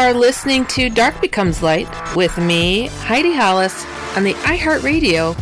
[0.00, 3.84] Are listening to Dark Becomes Light with me, Heidi Hollis,
[4.16, 5.36] on the iHeartRadio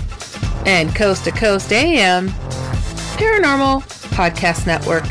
[0.67, 2.31] and Coast to Coast AM
[3.17, 5.05] Paranormal Podcast Network.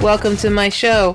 [0.02, 1.14] Welcome to my show.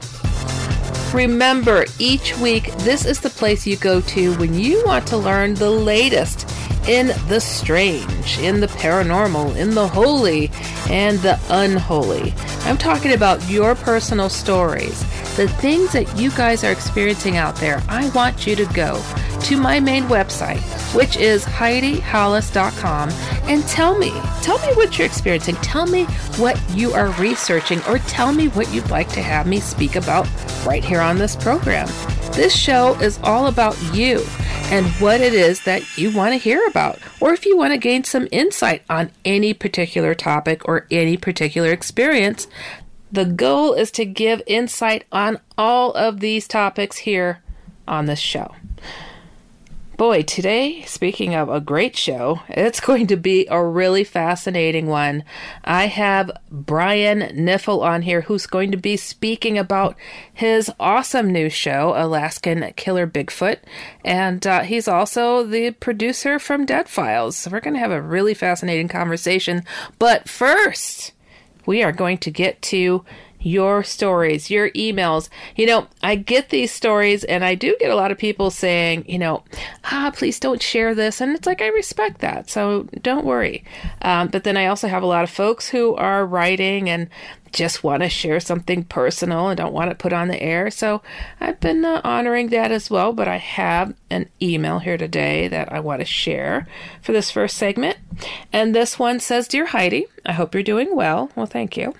[1.14, 5.56] Remember, each week, this is the place you go to when you want to learn
[5.56, 6.50] the latest
[6.88, 10.50] in the strange, in the paranormal, in the holy,
[10.90, 12.34] and the unholy.
[12.62, 15.04] I'm talking about your personal stories,
[15.36, 17.84] the things that you guys are experiencing out there.
[17.90, 19.04] I want you to go
[19.42, 20.60] to my main website,
[20.96, 23.10] which is HeidiHollis.com,
[23.50, 25.56] and tell me, tell me what you're experiencing.
[25.56, 26.06] Tell me
[26.38, 30.28] what you are researching, or tell me what you'd like to have me speak about
[30.66, 31.88] right here on this program.
[32.32, 34.26] This show is all about you
[34.72, 37.78] and what it is that you want to hear about, or if you want to
[37.78, 42.48] gain some insight on any particular topic or any particular experience.
[43.12, 47.42] The goal is to give insight on all of these topics here
[47.88, 48.56] on this show.
[49.98, 55.24] Boy, today, speaking of a great show, it's going to be a really fascinating one.
[55.64, 59.96] I have Brian Niffel on here who's going to be speaking about
[60.34, 63.60] his awesome new show, Alaskan Killer Bigfoot.
[64.04, 67.38] And uh, he's also the producer from Dead Files.
[67.38, 69.64] So we're going to have a really fascinating conversation.
[69.98, 71.14] But first,
[71.66, 73.04] we are going to get to
[73.46, 75.30] your stories, your emails.
[75.56, 79.06] You know, I get these stories and I do get a lot of people saying,
[79.08, 79.44] you know,
[79.84, 81.22] ah, please don't share this.
[81.22, 82.50] And it's like, I respect that.
[82.50, 83.64] So don't worry.
[84.02, 87.08] Um, but then I also have a lot of folks who are writing and
[87.56, 90.70] just want to share something personal and don't want it put on the air.
[90.70, 91.02] So
[91.40, 93.14] I've been uh, honoring that as well.
[93.14, 96.68] But I have an email here today that I want to share
[97.02, 97.98] for this first segment.
[98.52, 101.32] And this one says Dear Heidi, I hope you're doing well.
[101.36, 101.94] Well, thank you.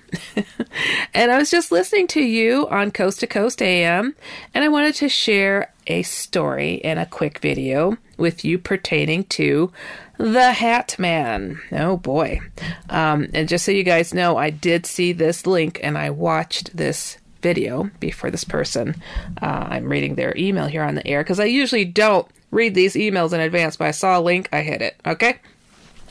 [1.14, 4.14] and I was just listening to you on Coast to Coast AM,
[4.52, 9.70] and I wanted to share a story in a quick video with you pertaining to
[10.18, 11.60] the Hat Man.
[11.72, 12.40] Oh boy.
[12.88, 16.76] Um, and just so you guys know, I did see this link and I watched
[16.76, 18.96] this video before this person.
[19.40, 22.94] Uh, I'm reading their email here on the air because I usually don't read these
[22.94, 24.96] emails in advance, but I saw a link, I hit it.
[25.06, 25.38] Okay?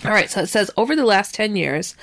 [0.03, 1.95] All right, so it says over the last 10 years,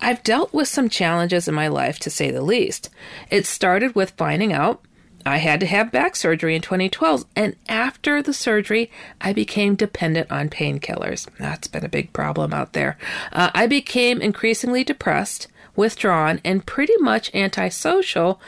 [0.00, 2.90] I've dealt with some challenges in my life to say the least.
[3.30, 4.82] It started with finding out
[5.26, 8.90] I had to have back surgery in 2012, and after the surgery,
[9.20, 11.28] I became dependent on painkillers.
[11.38, 12.98] That's been a big problem out there.
[13.32, 18.40] Uh, I became increasingly depressed, withdrawn, and pretty much antisocial,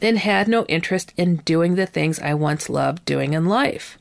[0.00, 3.98] and had no interest in doing the things I once loved doing in life.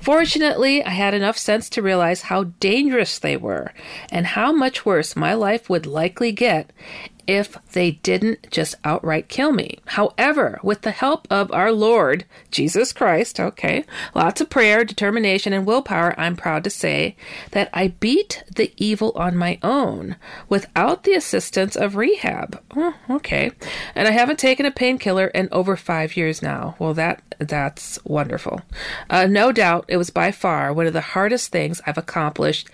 [0.00, 3.74] Fortunately, I had enough sense to realize how dangerous they were
[4.10, 6.70] and how much worse my life would likely get
[7.26, 9.78] if they didn't just outright kill me.
[9.86, 13.84] However, with the help of our Lord Jesus Christ, okay,
[14.14, 17.16] lots of prayer, determination, and willpower, I'm proud to say
[17.52, 20.16] that I beat the evil on my own
[20.48, 22.60] without the assistance of rehab.
[22.76, 23.52] Oh, okay,
[23.94, 26.76] and I haven't taken a painkiller in over five years now.
[26.78, 28.60] Well, that that's wonderful.
[29.08, 32.68] Uh, no doubt, it was by far one of the hardest things I've accomplished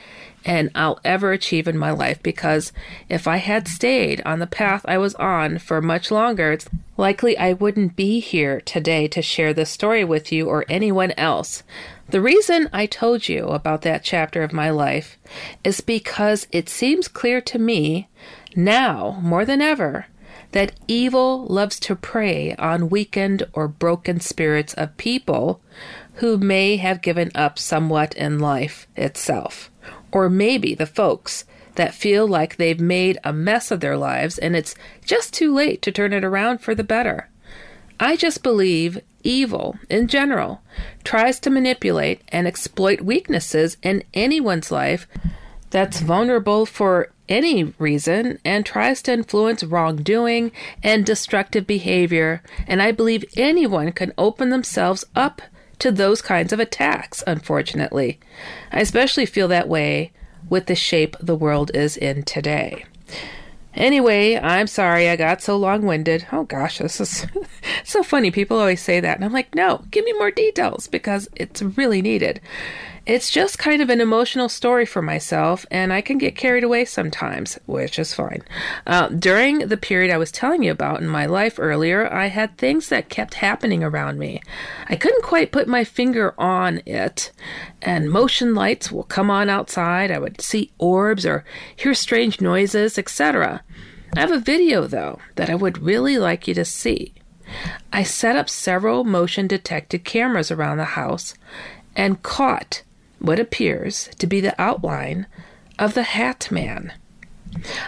[0.47, 2.73] and I'll ever achieve in my life because
[3.09, 7.37] if I had stayed on the path I was on for much longer, it's likely
[7.37, 11.65] I wouldn't be here today to share this story with you or anyone else.
[12.11, 15.19] The reason I told you about that chapter of my life
[15.65, 18.09] is because it seems clear to me
[18.55, 20.07] now more than ever
[20.53, 25.61] that evil loves to prey on weakened or broken spirits of people
[26.15, 29.71] who may have given up somewhat in life itself.
[30.17, 34.57] Or maybe the folks that feel like they've made a mess of their lives and
[34.57, 34.75] it's
[35.05, 37.29] just too late to turn it around for the better.
[38.01, 40.63] I just believe evil, in general,
[41.05, 45.07] tries to manipulate and exploit weaknesses in anyone's life
[45.69, 50.51] that's vulnerable for any reason and tries to influence wrongdoing
[50.83, 52.43] and destructive behavior.
[52.67, 55.43] And I believe anyone can open themselves up
[55.79, 58.19] to those kinds of attacks, unfortunately.
[58.73, 60.13] I especially feel that way
[60.49, 62.85] with the shape the world is in today.
[63.75, 66.27] Anyway, I'm sorry I got so long winded.
[66.33, 67.27] Oh gosh, this is
[67.85, 68.31] so funny.
[68.31, 69.17] People always say that.
[69.17, 72.41] And I'm like, no, give me more details because it's really needed.
[73.07, 76.85] It's just kind of an emotional story for myself, and I can get carried away
[76.85, 78.43] sometimes, which is fine.
[78.85, 82.59] Uh, during the period I was telling you about in my life earlier, I had
[82.59, 84.43] things that kept happening around me.
[84.89, 87.31] I couldn't quite put my finger on it,
[87.81, 90.11] and motion lights will come on outside.
[90.11, 91.45] I would see orbs or
[91.77, 93.63] hear strange noises, etc.
[94.17, 97.15] I have a video, though, that I would really like you to see.
[97.93, 101.35] I set up several motion detected cameras around the house
[101.95, 102.83] and caught
[103.19, 105.27] what appears to be the outline
[105.79, 106.93] of the Hat Man.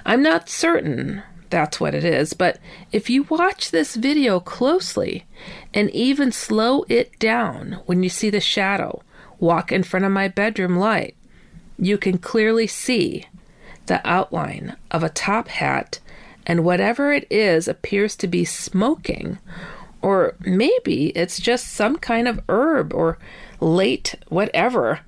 [0.05, 2.59] I'm not certain that's what it is, but
[2.93, 5.25] if you watch this video closely
[5.73, 9.03] and even slow it down when you see the shadow
[9.39, 11.17] walk in front of my bedroom light,
[11.79, 13.25] you can clearly see
[13.87, 16.01] the outline of a top hat,
[16.47, 19.39] and whatever it is appears to be smoking,
[20.03, 23.19] or maybe it's just some kind of herb or
[23.61, 25.01] late whatever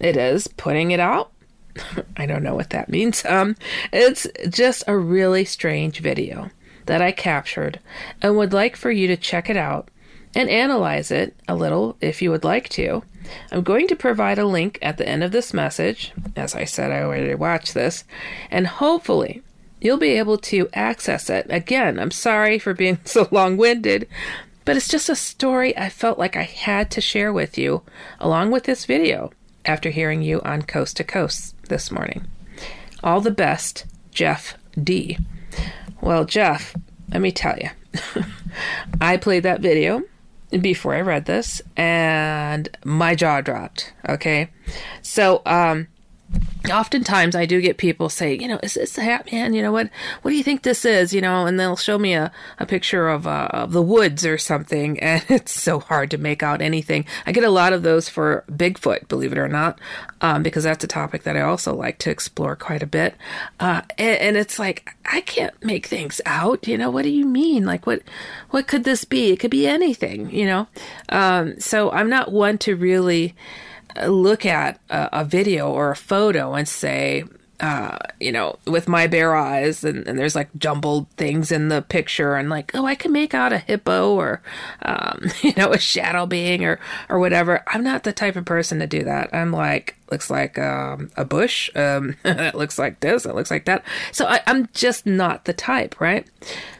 [0.00, 1.32] it is putting it out.
[2.16, 3.24] I don't know what that means.
[3.24, 3.56] Um,
[3.92, 6.50] it's just a really strange video
[6.86, 7.80] that I captured
[8.22, 9.90] and would like for you to check it out
[10.34, 13.02] and analyze it a little if you would like to.
[13.50, 16.12] I'm going to provide a link at the end of this message.
[16.36, 18.04] As I said, I already watched this,
[18.50, 19.42] and hopefully
[19.80, 21.46] you'll be able to access it.
[21.50, 24.08] Again, I'm sorry for being so long winded,
[24.64, 27.82] but it's just a story I felt like I had to share with you
[28.20, 29.32] along with this video
[29.66, 32.26] after hearing you on Coast to Coast this morning.
[33.02, 35.18] All the best, Jeff D.
[36.00, 36.74] Well, Jeff,
[37.12, 37.70] let me tell you,
[39.00, 40.02] I played that video
[40.60, 43.92] before I read this and my jaw dropped.
[44.08, 44.48] Okay.
[45.02, 45.88] So, um,
[46.70, 49.54] oftentimes I do get people say, you know, is this a Hat Man?
[49.54, 49.90] You know what?
[50.22, 51.12] What do you think this is?
[51.12, 54.38] You know, and they'll show me a, a picture of uh, of the woods or
[54.38, 57.04] something, and it's so hard to make out anything.
[57.26, 59.78] I get a lot of those for Bigfoot, believe it or not,
[60.20, 63.14] um, because that's a topic that I also like to explore quite a bit.
[63.60, 66.66] Uh, and, and it's like I can't make things out.
[66.66, 67.64] You know, what do you mean?
[67.64, 68.02] Like what
[68.50, 69.30] what could this be?
[69.32, 70.30] It could be anything.
[70.30, 70.68] You know,
[71.08, 73.34] um, so I'm not one to really
[74.04, 77.24] look at a, a video or a photo and say,
[77.60, 81.80] uh, you know, with my bare eyes, and, and, there's like jumbled things in the
[81.80, 84.42] picture, and like, oh, I can make out a hippo or,
[84.82, 87.62] um, you know, a shadow being or or whatever.
[87.66, 89.34] I'm not the type of person to do that.
[89.34, 91.70] I'm like, looks like um, a bush.
[91.74, 93.24] Um, it looks like this.
[93.24, 93.84] It looks like that.
[94.12, 96.26] So I, I'm just not the type, right?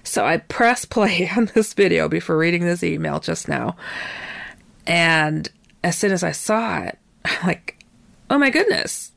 [0.02, 3.76] So I press play on this video before reading this email just now,
[4.86, 5.48] and
[5.82, 6.98] as soon as I saw it,
[7.44, 7.78] like,
[8.30, 9.12] oh my goodness.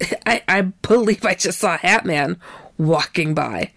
[0.26, 2.38] I, I believe I just saw Hatman
[2.78, 3.72] walking by.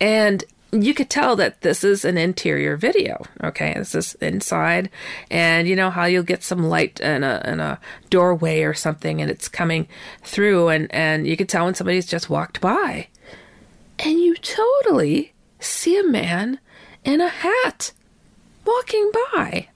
[0.00, 3.22] And you could tell that this is an interior video.
[3.44, 4.88] Okay, this is inside,
[5.30, 7.78] and you know how you'll get some light in a in a
[8.08, 9.86] doorway or something, and it's coming
[10.22, 13.08] through, and and you could tell when somebody's just walked by,
[13.98, 16.58] and you totally see a man
[17.04, 17.92] in a hat
[18.64, 19.68] walking by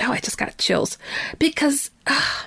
[0.00, 0.98] oh, I just got chills
[1.38, 2.44] because uh,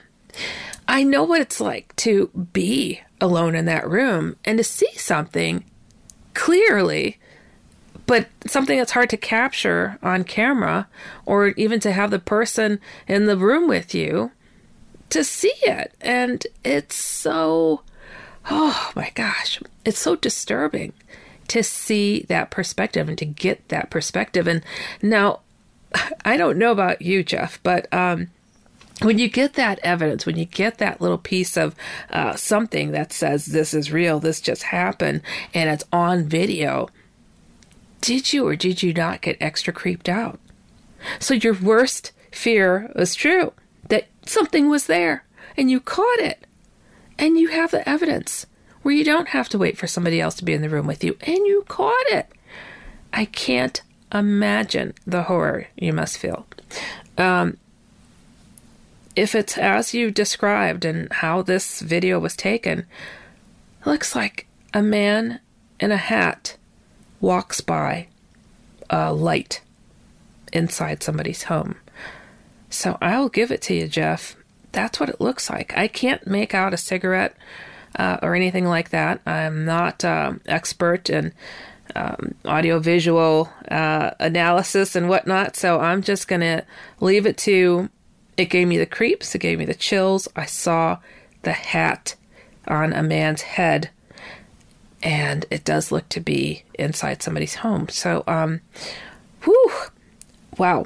[0.88, 5.64] I know what it's like to be alone in that room and to see something
[6.34, 7.20] clearly,
[8.06, 10.88] but something that's hard to capture on camera
[11.26, 14.32] or even to have the person in the room with you
[15.10, 15.94] to see it.
[16.02, 17.82] And it's so,
[18.50, 20.94] oh my gosh, it's so disturbing
[21.48, 24.48] to see that perspective and to get that perspective.
[24.48, 24.64] And
[25.02, 25.42] now
[26.26, 28.30] I don't know about you, Jeff, but um,
[29.02, 31.76] when you get that evidence, when you get that little piece of
[32.10, 35.22] uh, something that says this is real, this just happened,
[35.54, 36.90] and it's on video,
[38.02, 40.40] did you or did you not get extra creeped out?
[41.20, 43.54] So your worst fear was true
[43.90, 46.46] that something was there and you caught it
[47.18, 48.46] and you have the evidence
[48.82, 51.04] where you don't have to wait for somebody else to be in the room with
[51.04, 52.28] you and you caught it.
[53.12, 53.82] I can't
[54.14, 56.46] imagine the horror you must feel.
[57.18, 57.58] Um,
[59.16, 62.86] if it's as you described and how this video was taken,
[63.86, 65.40] looks like a man
[65.80, 66.58] in a hat
[67.20, 68.08] walks by
[68.90, 69.62] a light
[70.52, 71.76] inside somebody's home.
[72.70, 74.36] So I'll give it to you, Jeff.
[74.72, 75.78] That's what it looks like.
[75.78, 77.36] I can't make out a cigarette
[77.98, 79.22] uh, or anything like that.
[79.26, 81.34] I'm not uh, expert in
[81.96, 86.66] um, audiovisual uh, analysis and whatnot, so I'm just going to
[87.00, 87.90] leave it to
[88.38, 90.28] it gave me the creeps, it gave me the chills.
[90.36, 91.00] I saw
[91.44, 92.16] the hat
[92.68, 93.90] on a man's head,
[95.02, 97.90] and it does look to be inside somebody's home.
[97.90, 98.62] So, um,
[99.44, 99.72] whew,
[100.58, 100.86] wow.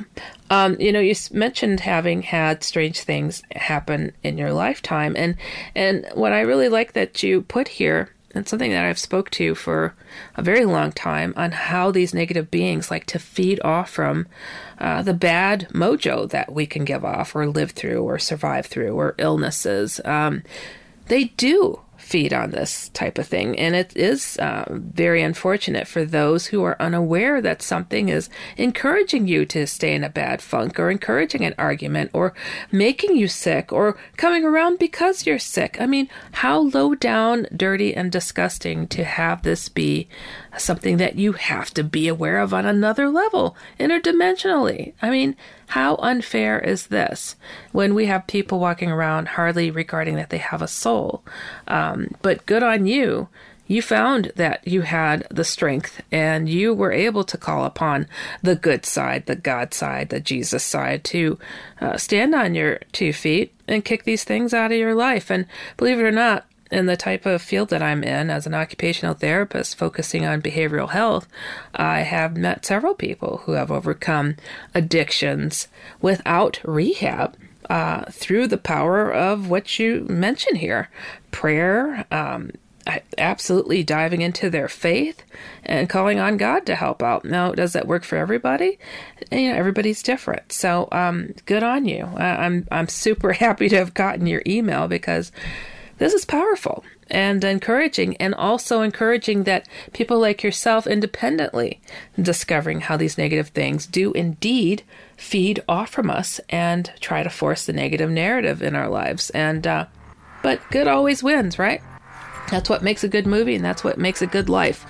[0.49, 5.35] Um, you know, you mentioned having had strange things happen in your lifetime, and
[5.75, 9.55] and what I really like that you put here and something that I've spoke to
[9.55, 9.93] for
[10.35, 14.27] a very long time on how these negative beings like to feed off from
[14.77, 18.93] uh, the bad mojo that we can give off or live through or survive through
[18.93, 19.99] or illnesses.
[20.05, 20.43] Um,
[21.07, 23.59] they do feed on this type of thing.
[23.59, 29.27] And it is uh, very unfortunate for those who are unaware that something is encouraging
[29.27, 32.33] you to stay in a bad funk or encouraging an argument or
[32.71, 35.75] making you sick or coming around because you're sick.
[35.81, 40.07] I mean, how low down, dirty, and disgusting to have this be
[40.61, 44.93] something that you have to be aware of on another level, interdimensionally.
[45.01, 45.35] I mean,
[45.67, 47.35] how unfair is this
[47.71, 51.23] when we have people walking around hardly regarding that they have a soul?
[51.67, 53.29] Um, but good on you.
[53.67, 58.07] You found that you had the strength and you were able to call upon
[58.41, 61.37] the good side, the God side, the Jesus side to
[61.81, 65.29] uh, stand on your two feet and kick these things out of your life.
[65.29, 65.45] And
[65.75, 69.13] believe it or not, in the type of field that I'm in as an occupational
[69.13, 71.27] therapist focusing on behavioral health,
[71.73, 74.35] I have met several people who have overcome
[74.73, 75.67] addictions
[76.01, 77.37] without rehab.
[77.69, 80.89] Uh, through the power of what you mention here
[81.31, 82.49] prayer, um,
[83.17, 85.23] absolutely diving into their faith
[85.65, 87.25] and calling on God to help out.
[87.25, 88.79] Now, does that work for everybody?
[89.31, 90.51] You know, everybody's different.
[90.51, 92.05] So, um, good on you.
[92.05, 95.31] I'm I'm super happy to have gotten your email because
[95.97, 101.79] this is powerful and encouraging, and also encouraging that people like yourself independently
[102.21, 104.83] discovering how these negative things do indeed
[105.15, 109.29] feed off from us and try to force the negative narrative in our lives.
[109.31, 109.85] And, uh,
[110.43, 111.81] but good always wins, right?
[112.49, 114.85] That's what makes a good movie, and that's what makes a good life.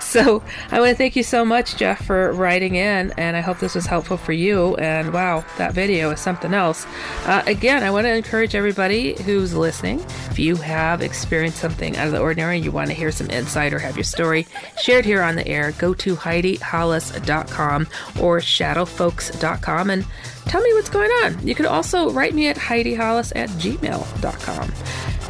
[0.00, 3.58] so, I want to thank you so much, Jeff, for writing in, and I hope
[3.58, 4.76] this was helpful for you.
[4.76, 6.86] And wow, that video is something else.
[7.24, 12.06] Uh, again, I want to encourage everybody who's listening if you have experienced something out
[12.06, 14.46] of the ordinary, and you want to hear some insight or have your story
[14.80, 17.86] shared here on the air, go to HeidiHollis.com
[18.20, 20.04] or ShadowFolks.com and
[20.48, 21.46] tell me what's going on.
[21.46, 24.72] You could also write me at HeidiHollis at gmail.com.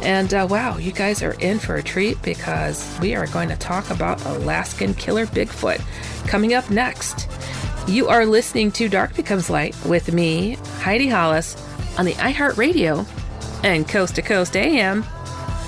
[0.01, 3.57] And uh, wow, you guys are in for a treat because we are going to
[3.57, 5.81] talk about Alaskan Killer Bigfoot
[6.27, 7.27] coming up next.
[7.87, 11.55] You are listening to Dark Becomes Light with me, Heidi Hollis,
[11.97, 13.05] on the iHeartRadio
[13.63, 15.03] and Coast to Coast AM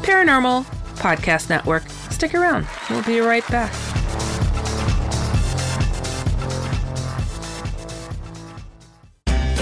[0.03, 0.63] Paranormal
[0.95, 1.87] Podcast Network.
[2.09, 4.00] Stick around, we'll be right back.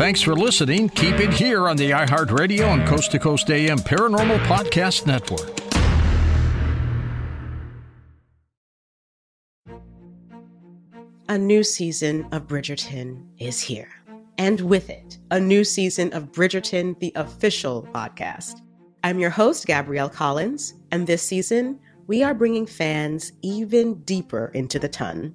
[0.00, 0.88] Thanks for listening.
[0.88, 5.50] Keep it here on the iHeartRadio and Coast to Coast AM Paranormal Podcast Network.
[11.28, 13.90] A new season of Bridgerton is here.
[14.38, 18.62] And with it, a new season of Bridgerton, the official podcast.
[19.04, 24.78] I'm your host, Gabrielle Collins, and this season, we are bringing fans even deeper into
[24.78, 25.34] the ton.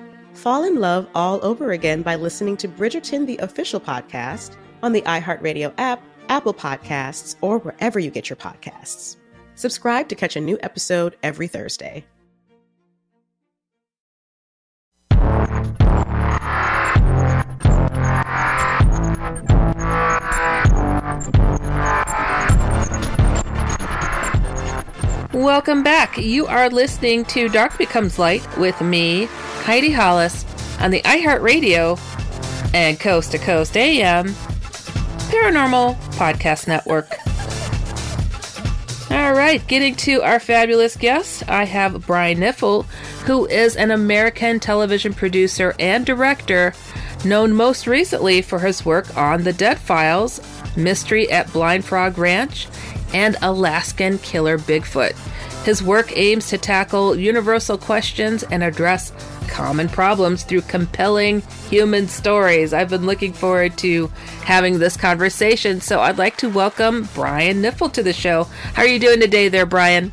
[0.41, 5.03] fall in love all over again by listening to Bridgerton, the official podcast, on the
[5.03, 9.17] iHeartRadio app, Apple Podcasts, or wherever you get your podcasts.
[9.53, 12.03] Subscribe to catch a new episode every Thursday.
[25.33, 26.17] Welcome back.
[26.17, 29.29] You are listening to Dark Becomes Light with me,
[29.63, 30.43] Heidi Hollis,
[30.81, 31.97] on the iHeartRadio
[32.73, 34.27] and Coast to Coast AM
[35.31, 37.17] Paranormal Podcast Network.
[39.09, 42.83] All right, getting to our fabulous guest, I have Brian Niffel,
[43.25, 46.73] who is an American television producer and director,
[47.23, 50.41] known most recently for his work on The Dead Files,
[50.75, 52.67] Mystery at Blind Frog Ranch,
[53.13, 55.15] and Alaskan Killer Bigfoot.
[55.65, 59.11] His work aims to tackle universal questions and address
[59.47, 62.73] common problems through compelling human stories.
[62.73, 64.07] I've been looking forward to
[64.43, 68.45] having this conversation, so I'd like to welcome Brian Niffle to the show.
[68.73, 70.11] How are you doing today, there, Brian?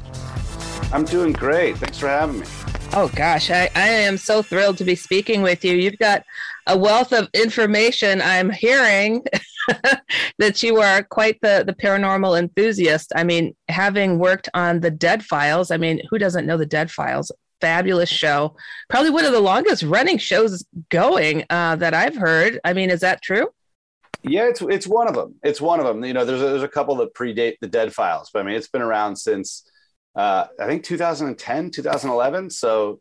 [0.93, 1.79] I'm doing great.
[1.79, 2.47] Thanks for having me.
[2.95, 5.75] Oh, gosh, I, I am so thrilled to be speaking with you.
[5.75, 6.25] You've got
[6.67, 9.25] a wealth of information I'm hearing
[10.39, 13.13] that you are quite the, the paranormal enthusiast.
[13.15, 16.91] I mean, having worked on the Dead Files, I mean, who doesn't know the Dead
[16.91, 17.33] Files?
[17.61, 18.57] Fabulous show.
[18.89, 22.61] Probably one of the longest running shows going uh, that I've heard.
[22.65, 23.49] I mean, is that true?
[24.23, 25.37] Yeah, it's it's one of them.
[25.43, 26.05] It's one of them.
[26.05, 28.57] You know, there's a, there's a couple that predate the Dead Files, but I mean,
[28.57, 29.69] it's been around since
[30.17, 32.51] uh, I think 2010, 2011.
[32.51, 33.01] So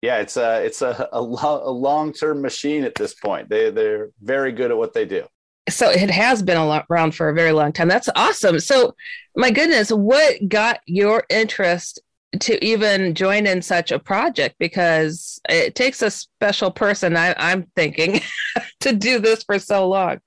[0.00, 3.50] yeah, it's a it's a a, lo- a long term machine at this point.
[3.50, 5.26] They they're very good at what they do
[5.68, 6.56] so it has been
[6.88, 7.88] around for a very long time.
[7.88, 8.60] That's awesome.
[8.60, 8.94] So,
[9.36, 12.00] my goodness, what got your interest
[12.40, 14.56] to even join in such a project?
[14.58, 18.20] Because it takes a special person, I, am thinking,
[18.80, 20.18] to do this for so long.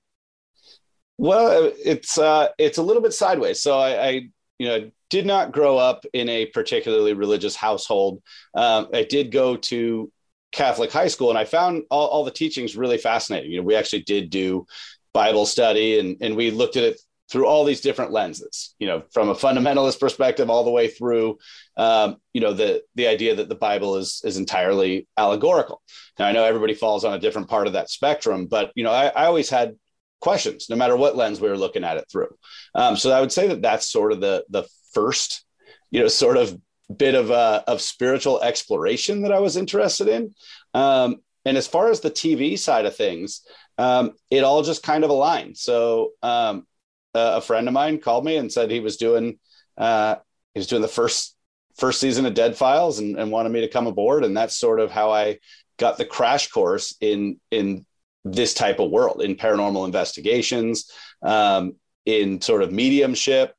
[1.18, 3.62] Well, it's uh, it's a little bit sideways.
[3.62, 4.10] So I, I,
[4.58, 8.22] you know, did not grow up in a particularly religious household.
[8.54, 10.10] Um, I did go to
[10.52, 13.50] Catholic high school, and I found all, all the teachings really fascinating.
[13.50, 14.66] You know, we actually did do
[15.12, 18.74] Bible study, and and we looked at it through all these different lenses.
[18.78, 21.38] You know, from a fundamentalist perspective, all the way through,
[21.76, 25.82] um, you know, the the idea that the Bible is is entirely allegorical.
[26.18, 28.92] Now, I know everybody falls on a different part of that spectrum, but you know,
[28.92, 29.76] I, I always had
[30.20, 32.34] questions, no matter what lens we were looking at it through.
[32.74, 35.44] Um, so I would say that that's sort of the the first,
[35.90, 36.58] you know, sort of
[36.96, 40.34] bit of uh, of spiritual exploration that I was interested in.
[40.74, 43.42] Um, and as far as the TV side of things,
[43.78, 45.56] um, it all just kind of aligned.
[45.56, 46.66] So um,
[47.14, 49.38] a friend of mine called me and said he was doing
[49.76, 50.16] uh,
[50.54, 51.36] he was doing the first
[51.76, 54.80] first season of Dead Files and, and wanted me to come aboard, and that's sort
[54.80, 55.38] of how I
[55.78, 57.86] got the crash course in in
[58.24, 60.90] this type of world in paranormal investigations,
[61.22, 61.74] um,
[62.06, 63.54] in sort of mediumship,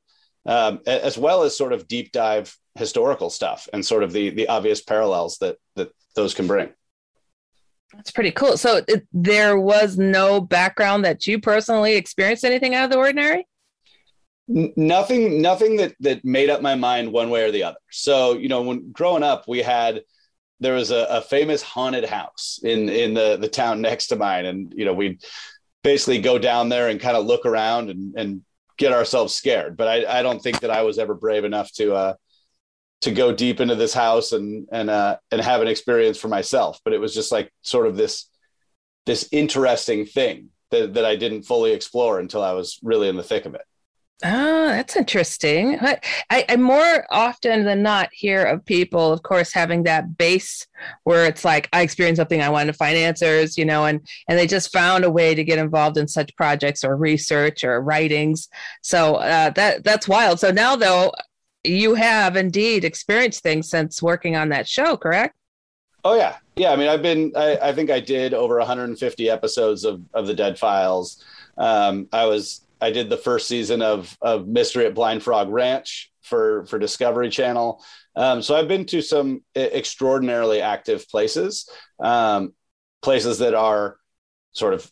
[0.46, 4.48] um, as well as sort of deep dive historical stuff and sort of the the
[4.48, 6.70] obvious parallels that that those can bring.
[7.92, 8.56] That's pretty cool.
[8.56, 13.46] So it, there was no background that you personally experienced anything out of the ordinary.
[14.46, 17.78] Nothing, nothing that that made up my mind one way or the other.
[17.90, 20.02] So you know, when growing up, we had
[20.60, 24.44] there was a, a famous haunted house in in the the town next to mine,
[24.44, 25.22] and you know we'd
[25.82, 28.42] basically go down there and kind of look around and and
[28.76, 29.76] get ourselves scared.
[29.76, 32.14] But I, I don't think that I was ever brave enough to uh,
[33.04, 36.80] to go deep into this house and and uh, and have an experience for myself.
[36.84, 38.28] But it was just like sort of this
[39.06, 43.22] this interesting thing that, that I didn't fully explore until I was really in the
[43.22, 43.62] thick of it.
[44.24, 45.78] Oh, that's interesting.
[46.30, 50.66] I, I, more often than not hear of people, of course, having that base
[51.02, 54.38] where it's like I experienced something, I wanted to find answers, you know, and and
[54.38, 58.48] they just found a way to get involved in such projects or research or writings.
[58.82, 60.40] So uh, that that's wild.
[60.40, 61.12] So now, though,
[61.64, 65.36] you have indeed experienced things since working on that show, correct?
[66.04, 66.70] Oh yeah, yeah.
[66.70, 67.32] I mean, I've been.
[67.34, 71.24] I, I think I did over 150 episodes of of the Dead Files.
[71.56, 72.60] Um, I was.
[72.80, 77.30] I did the first season of of Mystery at Blind Frog Ranch for for Discovery
[77.30, 77.82] Channel.
[78.16, 82.52] Um, so I've been to some extraordinarily active places, um,
[83.02, 83.96] places that are
[84.52, 84.88] sort of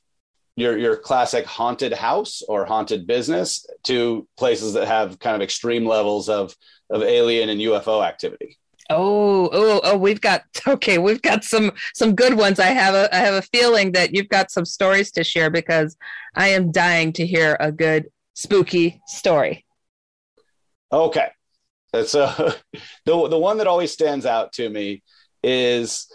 [0.62, 5.84] your your classic haunted house or haunted business to places that have kind of extreme
[5.84, 6.56] levels of
[6.90, 8.58] of alien and UFO activity.
[8.90, 12.58] Oh, oh, oh, we've got okay, we've got some some good ones.
[12.60, 15.96] I have a I have a feeling that you've got some stories to share because
[16.34, 19.64] I am dying to hear a good spooky story.
[20.92, 21.28] Okay.
[22.06, 22.26] So
[23.04, 25.02] the the one that always stands out to me
[25.42, 26.08] is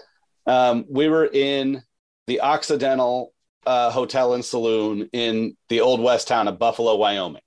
[0.45, 1.83] um, we were in
[2.27, 3.33] the Occidental
[3.67, 7.41] uh, hotel and saloon in the old west town of Buffalo, Wyoming.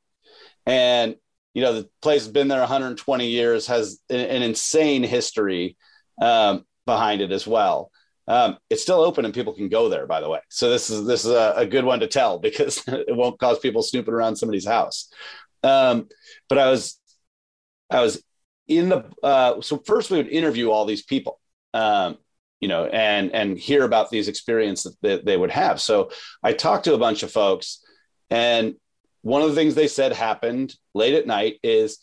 [0.67, 1.17] And,
[1.55, 5.77] you know, the place has been there 120 years, has an, an insane history
[6.21, 7.91] um, behind it as well.
[8.29, 10.41] Um, it's still open and people can go there, by the way.
[10.51, 13.59] So this is this is a, a good one to tell because it won't cause
[13.59, 15.11] people snooping around somebody's house.
[15.63, 16.09] Um,
[16.49, 17.01] but I was
[17.91, 18.23] I was
[18.69, 21.41] in the uh, so first we would interview all these people.
[21.75, 22.19] Um,
[22.61, 25.81] you know, and and hear about these experiences that they would have.
[25.81, 26.11] So
[26.43, 27.83] I talked to a bunch of folks,
[28.29, 28.75] and
[29.23, 31.99] one of the things they said happened late at night is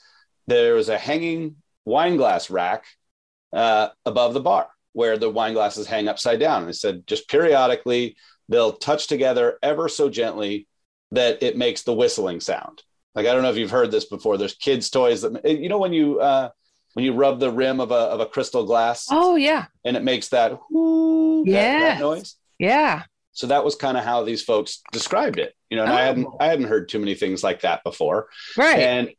[0.47, 2.85] there was a hanging wine glass rack
[3.53, 6.61] uh, above the bar where the wine glasses hang upside down.
[6.61, 8.15] And they said just periodically
[8.49, 10.67] they'll touch together ever so gently
[11.11, 12.81] that it makes the whistling sound.
[13.15, 14.37] Like I don't know if you've heard this before.
[14.37, 16.49] There's kids' toys that you know when you uh,
[16.97, 19.05] when you rub the rim of a of a crystal glass.
[19.11, 19.65] Oh yeah.
[19.85, 22.37] And it makes that whoo yeah that, that noise.
[22.57, 23.03] Yeah.
[23.33, 25.53] So that was kind of how these folks described it.
[25.69, 25.95] You know, and oh.
[25.95, 28.29] I hadn't I hadn't heard too many things like that before.
[28.57, 28.79] Right.
[28.79, 29.11] And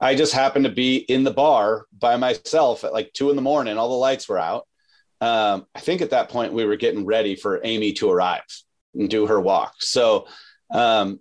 [0.00, 3.42] I just happened to be in the bar by myself at like two in the
[3.42, 3.76] morning.
[3.76, 4.66] All the lights were out.
[5.20, 8.40] Um, I think at that point we were getting ready for Amy to arrive
[8.94, 9.74] and do her walk.
[9.80, 10.28] So
[10.72, 11.20] um,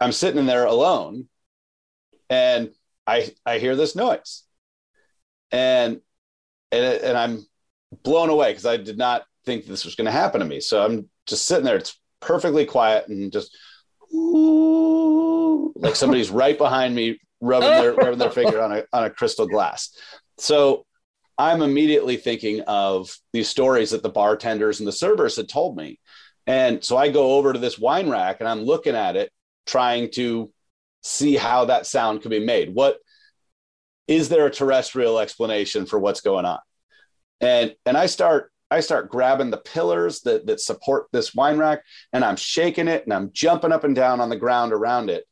[0.00, 1.26] I'm sitting in there alone,
[2.30, 2.70] and
[3.08, 4.44] I I hear this noise,
[5.52, 6.00] and
[6.72, 7.46] and, and I'm
[8.02, 10.60] blown away because I did not think this was going to happen to me.
[10.60, 11.76] So I'm just sitting there.
[11.76, 13.56] It's perfectly quiet and just
[14.14, 19.10] ooh, like somebody's right behind me rubbing their rubbing their finger on a on a
[19.10, 19.94] crystal glass.
[20.38, 20.86] So
[21.38, 25.98] I'm immediately thinking of these stories that the bartenders and the servers had told me.
[26.46, 29.30] And so I go over to this wine rack and I'm looking at it,
[29.66, 30.52] trying to
[31.02, 32.74] see how that sound could be made.
[32.74, 32.98] What
[34.16, 36.58] is there a terrestrial explanation for what's going on?
[37.40, 41.82] And and I start I start grabbing the pillars that that support this wine rack
[42.12, 45.24] and I'm shaking it and I'm jumping up and down on the ground around it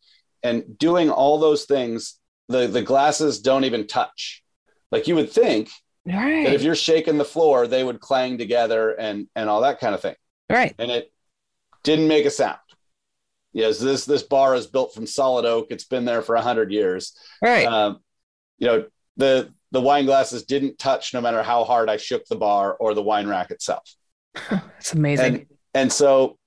[0.42, 2.18] and doing all those things.
[2.48, 4.42] The the glasses don't even touch.
[4.90, 5.70] Like you would think
[6.04, 6.44] right.
[6.44, 9.94] that if you're shaking the floor, they would clang together and and all that kind
[9.94, 10.16] of thing.
[10.48, 10.74] Right.
[10.78, 11.12] And it
[11.84, 12.58] didn't make a sound.
[13.52, 15.68] Yes, this this bar is built from solid oak.
[15.70, 17.16] It's been there for a hundred years.
[17.42, 17.66] Right.
[17.66, 18.00] Um,
[18.60, 18.84] you know
[19.16, 22.94] the the wine glasses didn't touch no matter how hard I shook the bar or
[22.94, 23.94] the wine rack itself.
[24.78, 25.34] It's amazing.
[25.34, 26.38] And, and so,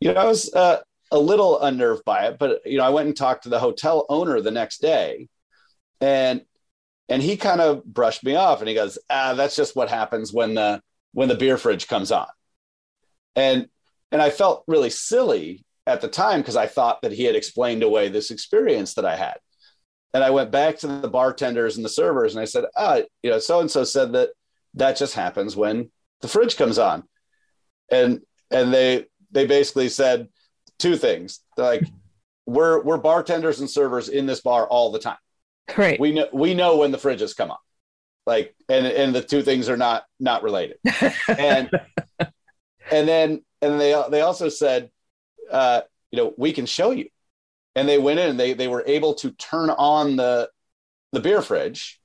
[0.00, 3.06] you know, I was uh, a little unnerved by it, but you know, I went
[3.06, 5.28] and talked to the hotel owner the next day,
[6.00, 6.42] and
[7.08, 10.32] and he kind of brushed me off, and he goes, "Ah, that's just what happens
[10.32, 12.26] when the when the beer fridge comes on,"
[13.34, 13.66] and
[14.12, 17.82] and I felt really silly at the time because I thought that he had explained
[17.82, 19.38] away this experience that I had.
[20.12, 23.30] And I went back to the bartenders and the servers and I said, ah, you
[23.30, 24.30] know, so and so said that
[24.74, 27.04] that just happens when the fridge comes on.
[27.90, 28.20] And
[28.50, 30.28] and they they basically said
[30.78, 31.40] two things.
[31.56, 31.86] They're like,
[32.46, 35.18] we're we're bartenders and servers in this bar all the time.
[35.76, 36.00] Right.
[36.00, 37.60] We know we know when the fridges come up.
[38.26, 40.78] Like and and the two things are not not related.
[41.28, 41.70] and
[42.90, 44.90] and then and they they also said,
[45.50, 47.08] uh, you know, we can show you.
[47.76, 50.50] And they went in and they they were able to turn on the
[51.12, 52.00] the beer fridge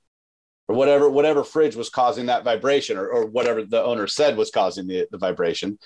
[0.68, 4.52] or whatever whatever fridge was causing that vibration or, or whatever the owner said was
[4.52, 5.78] causing the, the vibration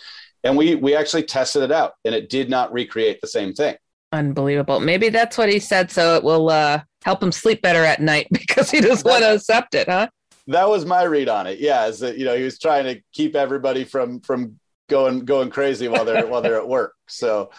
[0.43, 3.75] and we we actually tested it out and it did not recreate the same thing
[4.11, 4.79] Unbelievable.
[4.79, 8.25] Maybe that's what he said, so it will uh, help him sleep better at night
[8.31, 10.07] because he doesn't want to accept it, huh?
[10.49, 12.99] that was my read on it yeah is that you know he was trying to
[13.13, 14.59] keep everybody from from
[14.89, 16.93] going going crazy while they're while they're at work.
[17.07, 17.51] So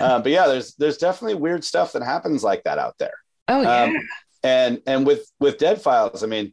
[0.00, 3.14] um, but yeah there's there's definitely weird stuff that happens like that out there.
[3.48, 3.82] Oh yeah.
[3.82, 3.96] Um,
[4.42, 6.52] and and with with dead files i mean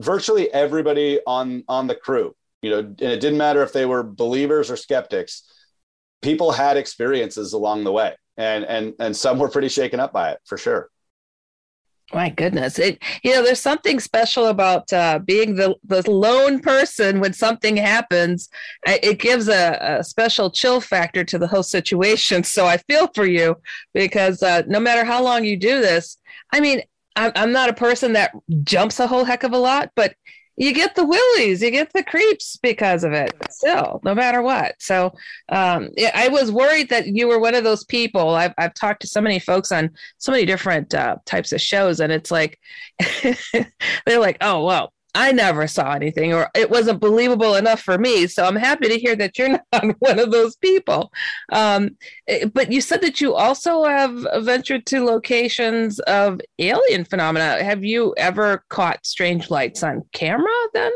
[0.00, 4.04] virtually everybody on on the crew you know and it didn't matter if they were
[4.04, 5.42] believers or skeptics
[6.22, 8.14] people had experiences along the way.
[8.36, 10.90] And and and some were pretty shaken up by it for sure
[12.12, 12.78] My goodness.
[12.78, 17.76] It you know, there's something special about uh, being the, the lone person when something
[17.76, 18.48] happens.
[18.86, 22.44] It gives a, a special chill factor to the whole situation.
[22.44, 23.56] So I feel for you
[23.92, 26.16] because uh, no matter how long you do this,
[26.50, 26.80] I mean,
[27.14, 30.14] I'm, I'm not a person that jumps a whole heck of a lot, but
[30.58, 34.74] you get the willies, you get the creeps because of it still, no matter what.
[34.80, 35.12] So
[35.50, 38.30] um, yeah, I was worried that you were one of those people.
[38.30, 42.00] I've, I've talked to so many folks on so many different uh, types of shows,
[42.00, 42.58] and it's like,
[43.22, 48.26] they're like, oh, well, I never saw anything, or it wasn't believable enough for me.
[48.26, 51.12] So I'm happy to hear that you're not one of those people.
[51.52, 57.62] Um, eh, but you said that you also have ventured to locations of alien phenomena.
[57.62, 60.92] Have you ever caught strange lights on camera then?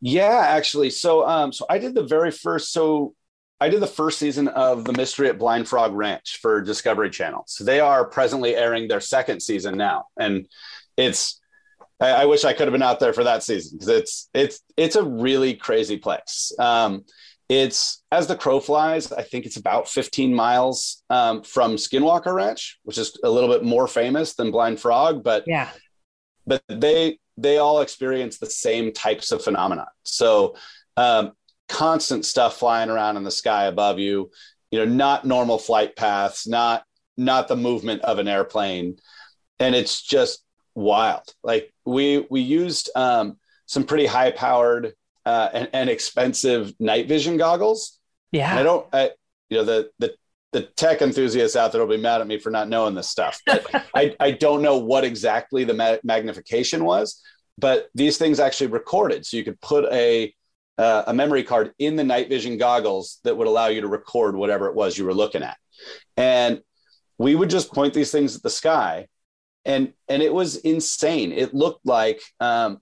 [0.00, 0.90] Yeah, actually.
[0.90, 3.14] So um so I did the very first so
[3.60, 7.44] I did the first season of The Mystery at Blind Frog Ranch for Discovery Channel.
[7.46, 10.06] So they are presently airing their second season now.
[10.18, 10.48] And
[10.96, 11.40] it's
[12.02, 14.60] I, I wish I could have been out there for that season because it's it's
[14.76, 16.52] it's a really crazy place.
[16.58, 17.04] Um
[17.48, 22.78] it's as the crow flies, I think it's about 15 miles um, from Skinwalker Ranch,
[22.84, 25.68] which is a little bit more famous than Blind Frog, but Yeah.
[26.46, 30.54] but they they all experience the same types of phenomena so
[30.96, 31.32] um,
[31.68, 34.30] constant stuff flying around in the sky above you
[34.70, 36.84] you know not normal flight paths not
[37.16, 38.96] not the movement of an airplane
[39.58, 44.92] and it's just wild like we we used um, some pretty high powered
[45.26, 47.98] uh, and, and expensive night vision goggles
[48.32, 48.50] Yeah.
[48.50, 49.10] and I don't, I,
[49.50, 50.14] you know, the the
[50.52, 53.40] the tech enthusiasts out there will be mad at me for not knowing this stuff.
[53.46, 57.20] But I I don't know what exactly the ma- magnification was,
[57.58, 60.34] but these things actually recorded, so you could put a
[60.78, 64.34] uh, a memory card in the night vision goggles that would allow you to record
[64.36, 65.56] whatever it was you were looking at,
[66.16, 66.60] and
[67.18, 69.06] we would just point these things at the sky,
[69.64, 71.32] and and it was insane.
[71.32, 72.80] It looked like um,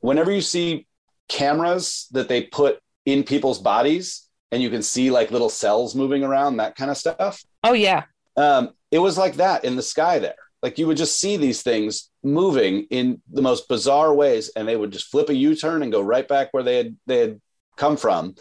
[0.00, 0.86] whenever you see
[1.28, 6.22] cameras that they put in people's bodies and you can see like little cells moving
[6.22, 8.04] around that kind of stuff Oh yeah.
[8.36, 11.62] um, it was like that in the sky there like you would just see these
[11.62, 15.92] things moving in the most bizarre ways and they would just flip a u-turn and
[15.92, 17.40] go right back where they had they had
[17.76, 18.34] come from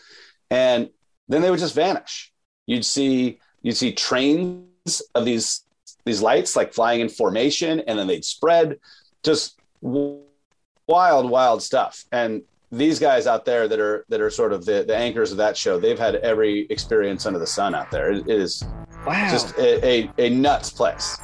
[0.49, 0.89] and
[1.29, 2.31] then they would just vanish
[2.67, 5.61] you'd see you'd see trains of these
[6.05, 8.77] these lights like flying in formation and then they'd spread
[9.23, 14.65] just wild wild stuff and these guys out there that are that are sort of
[14.65, 18.11] the, the anchors of that show they've had every experience under the sun out there
[18.11, 18.63] it, is
[19.05, 19.29] Wow.
[19.29, 21.17] just a, a, a nuts place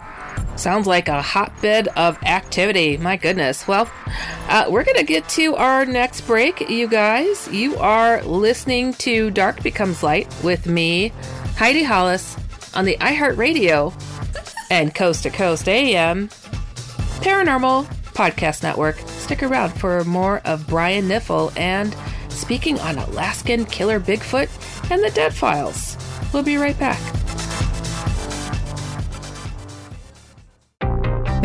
[0.56, 2.98] Sounds like a hotbed of activity.
[2.98, 3.68] My goodness.
[3.68, 3.90] Well,
[4.50, 7.48] uh, we're going to get to our next break, you guys.
[7.50, 11.14] You are listening to Dark Becomes Light with me,
[11.56, 12.36] Heidi Hollis,
[12.76, 13.94] on the iHeartRadio
[14.70, 16.30] and Coast to Coast AM
[17.20, 18.98] Paranormal Podcast Network.
[19.08, 21.96] Stick around for more of Brian Niffle and
[22.30, 24.50] speaking on Alaskan Killer Bigfoot
[24.92, 25.98] and the Dead Files.
[26.34, 27.19] We'll be right back.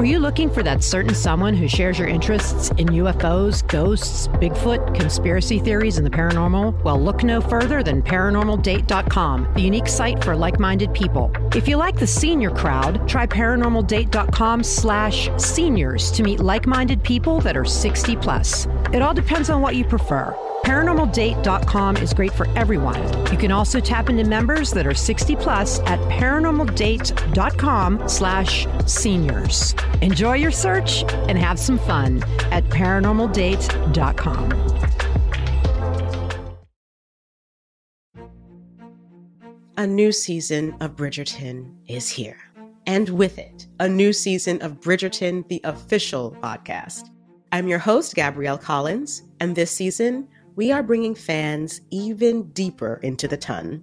[0.00, 4.94] Are you looking for that certain someone who shares your interests in UFOs, ghosts, Bigfoot,
[4.94, 6.82] conspiracy theories, and the paranormal?
[6.82, 11.30] Well, look no further than ParanormalDate.com, the unique site for like-minded people.
[11.54, 17.54] If you like the senior crowd, try ParanormalDate.com slash seniors to meet like-minded people that
[17.54, 18.66] are 60 plus.
[18.94, 20.34] It all depends on what you prefer.
[20.64, 23.02] ParanormalDate.com is great for everyone.
[23.30, 29.74] You can also tap into members that are 60 plus at ParanormalDate.com slash seniors.
[30.02, 34.52] Enjoy your search and have some fun at ParanormalDate.com.
[39.76, 42.38] A new season of Bridgerton is here.
[42.86, 47.10] And with it, a new season of Bridgerton, the official podcast.
[47.52, 53.26] I'm your host, Gabrielle Collins, and this season, we are bringing fans even deeper into
[53.26, 53.82] the ton.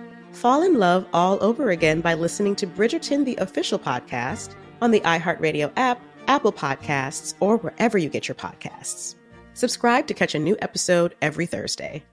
[0.33, 5.01] fall in love all over again by listening to Bridgerton, the official podcast, on the
[5.01, 9.15] iHeartRadio app, Apple Podcasts, or wherever you get your podcasts.
[9.53, 12.03] Subscribe to catch a new episode every Thursday.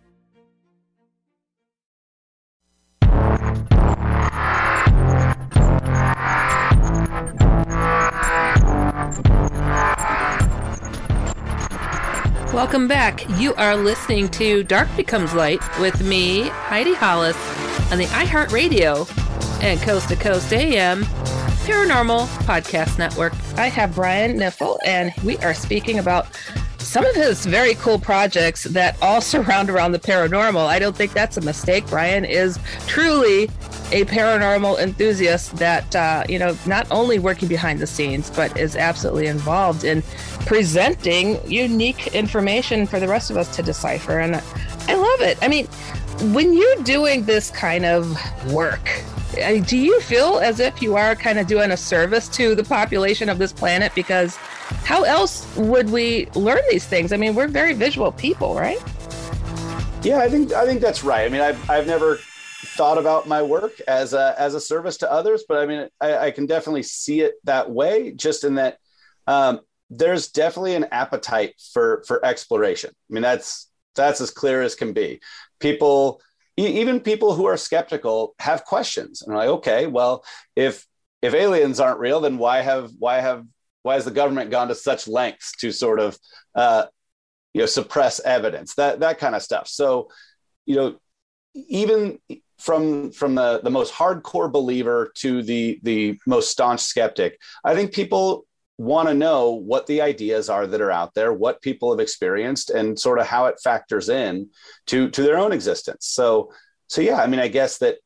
[12.52, 13.24] Welcome back.
[13.38, 17.36] You are listening to Dark Becomes Light with me, Heidi Hollis,
[17.90, 19.08] on the iHeartRadio
[19.62, 21.04] and Coast to Coast AM
[21.64, 23.32] Paranormal Podcast Network.
[23.56, 26.28] I have Brian Niffel, and we are speaking about
[26.78, 30.66] some of his very cool projects that all surround around the paranormal.
[30.66, 31.86] I don't think that's a mistake.
[31.86, 33.44] Brian is truly
[33.90, 38.76] a paranormal enthusiast that, uh, you know, not only working behind the scenes, but is
[38.76, 40.02] absolutely involved in
[40.40, 44.18] presenting unique information for the rest of us to decipher.
[44.18, 44.42] And
[44.88, 45.38] I love it.
[45.42, 45.66] I mean,
[46.34, 49.02] when you're doing this kind of work,
[49.66, 53.28] do you feel as if you are kind of doing a service to the population
[53.28, 53.94] of this planet?
[53.94, 54.36] Because
[54.84, 57.12] how else would we learn these things?
[57.12, 58.82] I mean, we're very visual people, right?
[60.02, 61.26] Yeah, I think I think that's right.
[61.26, 62.18] I mean, I've I've never
[62.76, 66.16] thought about my work as a as a service to others, but I mean, I,
[66.18, 68.12] I can definitely see it that way.
[68.12, 68.78] Just in that,
[69.26, 69.60] um,
[69.90, 72.90] there's definitely an appetite for for exploration.
[72.90, 73.67] I mean, that's
[74.02, 75.20] that's as clear as can be.
[75.60, 76.20] People,
[76.56, 80.24] even people who are skeptical, have questions, and like, okay, well,
[80.56, 80.86] if
[81.20, 83.44] if aliens aren't real, then why have why have
[83.82, 86.18] why has the government gone to such lengths to sort of
[86.54, 86.86] uh,
[87.54, 90.08] you know suppress evidence that that kind of stuff so
[90.66, 90.96] you know
[91.54, 92.18] even
[92.58, 97.92] from from the the most hardcore believer to the the most staunch skeptic, I think
[97.92, 98.46] people
[98.78, 102.70] want to know what the ideas are that are out there, what people have experienced,
[102.70, 104.48] and sort of how it factors in
[104.86, 106.06] to to their own existence.
[106.06, 106.52] So
[106.86, 107.98] so yeah, I mean, I guess that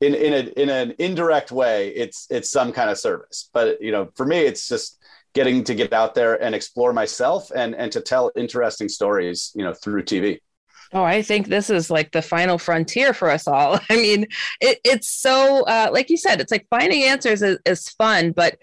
[0.00, 3.50] in in a in an indirect way, it's it's some kind of service.
[3.52, 4.98] But you know, for me, it's just
[5.34, 9.62] getting to get out there and explore myself and and to tell interesting stories, you
[9.62, 10.40] know, through TV.
[10.92, 13.80] Oh, I think this is like the final frontier for us all.
[13.90, 14.26] I mean,
[14.60, 18.58] it, it's so, uh, like you said, it's like finding answers is, is fun, but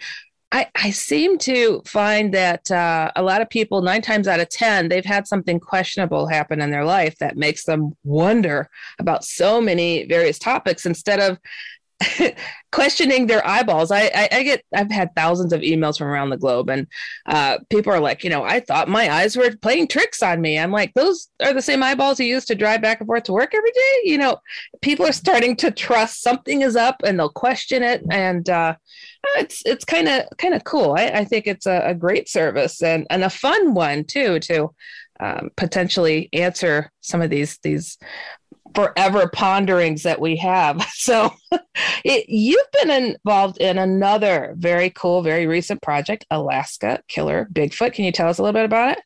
[0.54, 4.50] I, I seem to find that uh, a lot of people, nine times out of
[4.50, 9.60] 10, they've had something questionable happen in their life that makes them wonder about so
[9.60, 11.40] many various topics instead of
[12.72, 13.90] questioning their eyeballs.
[13.90, 16.86] I, I, I, get, I've had thousands of emails from around the globe, and
[17.26, 20.60] uh, people are like, you know, I thought my eyes were playing tricks on me.
[20.60, 23.34] I'm like, those are the same eyeballs you use to drive back and forth to
[23.34, 24.02] work every day.
[24.04, 24.38] You know,
[24.82, 28.76] people are starting to trust something is up, and they'll question it, and uh,
[29.38, 30.96] it's it's kind of kind of cool.
[30.98, 34.74] I, I, think it's a, a, great service and and a fun one too to
[35.20, 37.98] um, potentially answer some of these these
[38.76, 40.86] forever ponderings that we have.
[41.04, 41.34] So
[42.06, 47.92] it, you've been involved in another very cool, very recent project, Alaska Killer Bigfoot.
[47.92, 49.04] Can you tell us a little bit about it?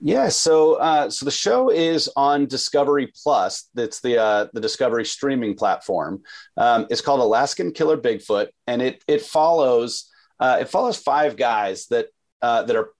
[0.00, 3.68] Yeah, so uh, so the show is on Discovery Plus.
[3.74, 6.22] That's the uh, the Discovery streaming platform.
[6.56, 11.86] Um, it's called Alaskan Killer Bigfoot, and it it follows uh, it follows five guys
[11.88, 12.08] that
[12.42, 12.90] uh, that are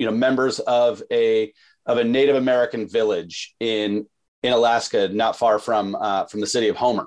[0.00, 1.52] you know members of a
[1.86, 4.06] of a Native American village in
[4.42, 7.06] in Alaska, not far from uh, from the city of Homer,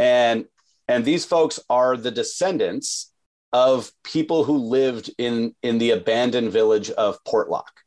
[0.00, 0.46] and
[0.88, 3.12] and these folks are the descendants
[3.52, 7.83] of people who lived in in the abandoned village of Portlock.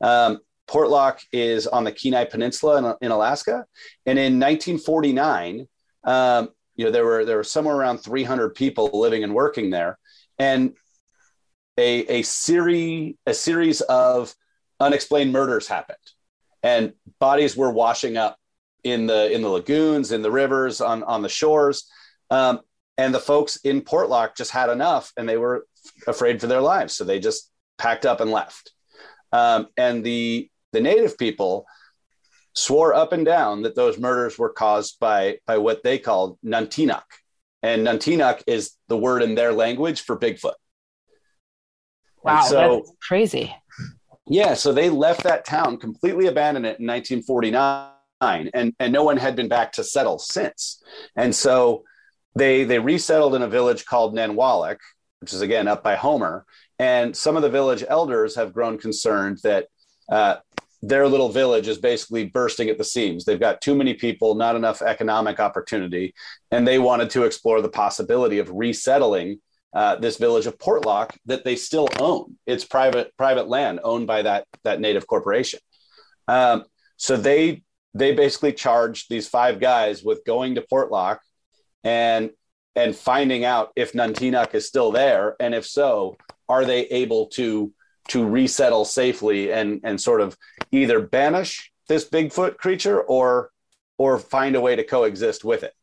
[0.00, 0.38] Um,
[0.68, 3.64] Portlock is on the Kenai Peninsula in, in Alaska,
[4.06, 5.66] and in 1949,
[6.04, 9.98] um, you know there were there were somewhere around 300 people living and working there,
[10.38, 10.74] and
[11.78, 14.34] a a series a series of
[14.78, 15.96] unexplained murders happened,
[16.62, 18.36] and bodies were washing up
[18.84, 21.88] in the in the lagoons, in the rivers, on on the shores,
[22.30, 22.60] um,
[22.98, 25.66] and the folks in Portlock just had enough, and they were
[26.06, 28.72] afraid for their lives, so they just packed up and left.
[29.32, 31.66] Um, and the the native people
[32.54, 37.04] swore up and down that those murders were caused by by what they called Nantinaq.
[37.62, 40.52] And Nantinaq is the word in their language for Bigfoot.
[42.22, 43.54] Wow, so, that's crazy.
[44.28, 49.16] Yeah, so they left that town completely abandoned it in 1949 and and no one
[49.16, 50.82] had been back to settle since.
[51.16, 51.84] And so
[52.34, 54.78] they they resettled in a village called Nanwalek,
[55.20, 56.44] which is again up by Homer,
[56.78, 59.66] and some of the village elders have grown concerned that
[60.10, 60.36] uh,
[60.82, 63.24] their little village is basically bursting at the seams.
[63.24, 66.14] They've got too many people, not enough economic opportunity,
[66.50, 69.40] and they wanted to explore the possibility of resettling
[69.74, 72.36] uh, this village of Portlock that they still own.
[72.46, 75.60] It's private private land owned by that that native corporation.
[76.26, 76.64] Um,
[76.96, 77.62] so they
[77.94, 81.18] they basically charged these five guys with going to Portlock
[81.84, 82.30] and
[82.76, 86.16] and finding out if Nantinaq is still there, and if so,
[86.48, 87.72] are they able to
[88.08, 90.36] to resettle safely and and sort of
[90.72, 93.50] either banish this Bigfoot creature or
[93.98, 95.74] or find a way to coexist with it.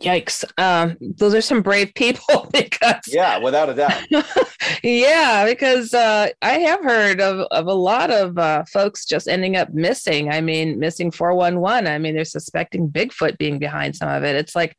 [0.00, 0.44] Yikes.
[0.58, 4.02] Um, those are some brave people because Yeah, without a doubt.
[4.82, 9.56] yeah, because uh, I have heard of, of a lot of uh, folks just ending
[9.56, 10.30] up missing.
[10.30, 11.86] I mean, missing 411.
[11.86, 14.34] I mean, they're suspecting Bigfoot being behind some of it.
[14.34, 14.76] It's like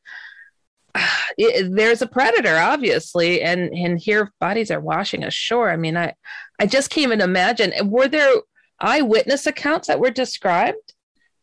[1.37, 5.69] it, there's a predator obviously and and here bodies are washing ashore.
[5.69, 6.13] I mean i
[6.59, 7.73] i just can't even imagine.
[7.89, 8.33] Were there
[8.79, 10.93] eyewitness accounts that were described?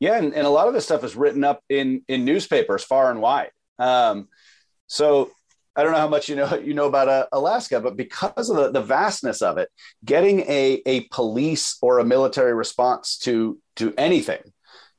[0.00, 3.10] Yeah and, and a lot of this stuff is written up in in newspapers far
[3.10, 3.50] and wide.
[3.78, 4.28] Um,
[4.86, 5.30] so
[5.74, 8.56] I don't know how much you know you know about uh, Alaska, but because of
[8.56, 9.70] the, the vastness of it,
[10.04, 14.42] getting a, a police or a military response to to anything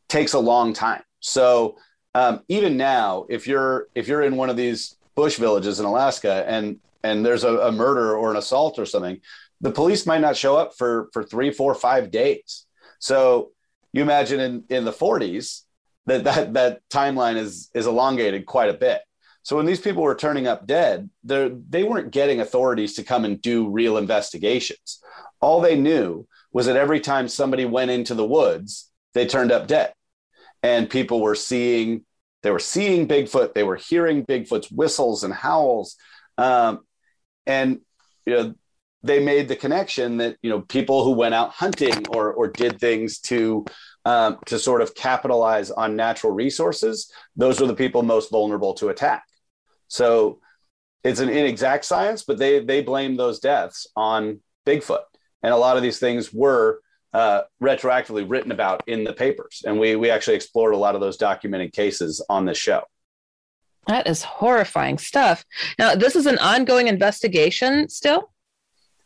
[0.09, 1.03] takes a long time.
[1.19, 1.77] So
[2.15, 6.45] um, even now, if you're if you're in one of these bush villages in Alaska
[6.47, 9.19] and and there's a, a murder or an assault or something,
[9.61, 12.65] the police might not show up for for three, four, five days.
[12.99, 13.51] So
[13.93, 15.63] you imagine in in the 40s
[16.05, 19.01] that that that timeline is is elongated quite a bit.
[19.41, 23.25] So when these people were turning up dead, they they weren't getting authorities to come
[23.25, 25.01] and do real investigations.
[25.41, 29.67] All they knew was that every time somebody went into the woods, they turned up
[29.67, 29.93] dead
[30.63, 32.05] and people were seeing
[32.41, 35.95] they were seeing Bigfoot, they were hearing Bigfoot's whistles and howls,
[36.37, 36.79] um,
[37.45, 37.79] and
[38.25, 38.53] you know
[39.03, 42.79] they made the connection that you know people who went out hunting or or did
[42.79, 43.65] things to
[44.05, 48.89] um, to sort of capitalize on natural resources, those are the people most vulnerable to
[48.89, 49.23] attack.
[49.87, 50.39] So
[51.03, 55.03] it's an inexact science, but they they blame those deaths on Bigfoot,
[55.41, 56.81] and a lot of these things were
[57.13, 61.01] uh, retroactively written about in the papers, and we we actually explored a lot of
[61.01, 62.83] those documented cases on this show.
[63.87, 65.43] That is horrifying stuff.
[65.77, 68.31] Now, this is an ongoing investigation still.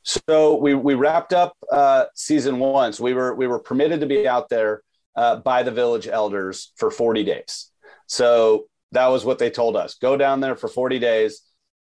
[0.04, 2.94] So we we wrapped up uh, season one.
[2.94, 4.84] So we were we were permitted to be out there
[5.16, 7.72] uh, by the village elders for 40 days.
[8.06, 9.96] So that was what they told us.
[9.96, 11.42] Go down there for 40 days.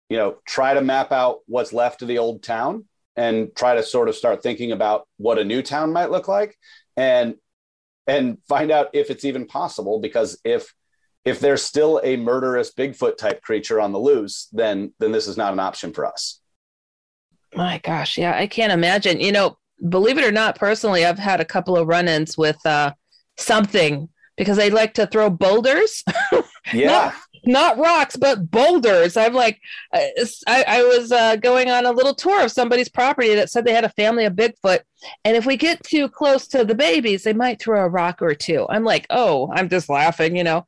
[0.10, 2.86] You know, try to map out what's left of the old town
[3.16, 6.58] and try to sort of start thinking about what a new town might look like,
[6.98, 7.36] and
[8.08, 10.00] and find out if it's even possible.
[10.00, 10.74] Because if
[11.26, 15.38] if there's still a murderous Bigfoot type creature on the loose, then then this is
[15.38, 16.40] not an option for us.
[17.56, 19.20] My gosh, yeah, I can't imagine.
[19.20, 19.58] You know,
[19.88, 22.94] believe it or not, personally, I've had a couple of run-ins with uh,
[23.38, 26.04] something because they like to throw boulders.
[26.74, 27.14] Yeah.
[27.46, 29.18] Not, rocks, but boulders.
[29.18, 29.60] I'm like,
[29.94, 30.00] uh,
[30.48, 33.74] I, I was uh, going on a little tour of somebody's property that said they
[33.74, 34.80] had a family of Bigfoot.
[35.26, 38.34] And if we get too close to the babies, they might throw a rock or
[38.34, 38.66] two.
[38.70, 40.66] I'm like, oh, I'm just laughing, you know.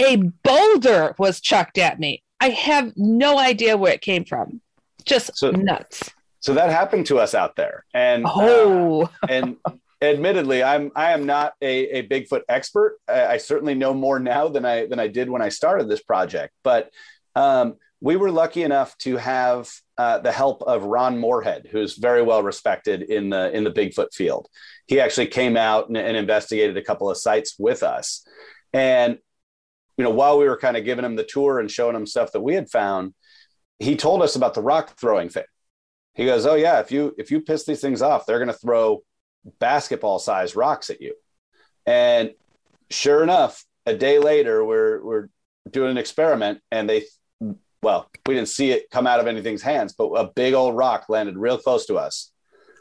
[0.00, 2.22] A boulder was chucked at me.
[2.40, 4.60] I have no idea where it came from.
[5.04, 6.10] Just So- nuts.
[6.40, 9.04] So that happened to us out there, and Oh.
[9.22, 9.56] uh, and
[10.04, 12.98] admittedly, I'm I am not a, a Bigfoot expert.
[13.08, 16.02] I, I certainly know more now than I than I did when I started this
[16.02, 16.54] project.
[16.62, 16.90] But
[17.34, 22.22] um, we were lucky enough to have uh, the help of Ron Morehead, who's very
[22.22, 24.48] well respected in the in the Bigfoot field.
[24.86, 28.26] He actually came out and, and investigated a couple of sites with us,
[28.72, 29.18] and
[29.96, 32.32] you know while we were kind of giving him the tour and showing him stuff
[32.32, 33.14] that we had found,
[33.78, 35.44] he told us about the rock throwing thing.
[36.14, 38.54] He goes, "Oh yeah, if you if you piss these things off, they're going to
[38.54, 39.02] throw
[39.58, 41.14] basketball sized rocks at you."
[41.86, 42.32] And
[42.90, 45.28] sure enough, a day later, we're we're
[45.70, 47.04] doing an experiment, and they,
[47.82, 51.06] well, we didn't see it come out of anything's hands, but a big old rock
[51.08, 52.30] landed real close to us.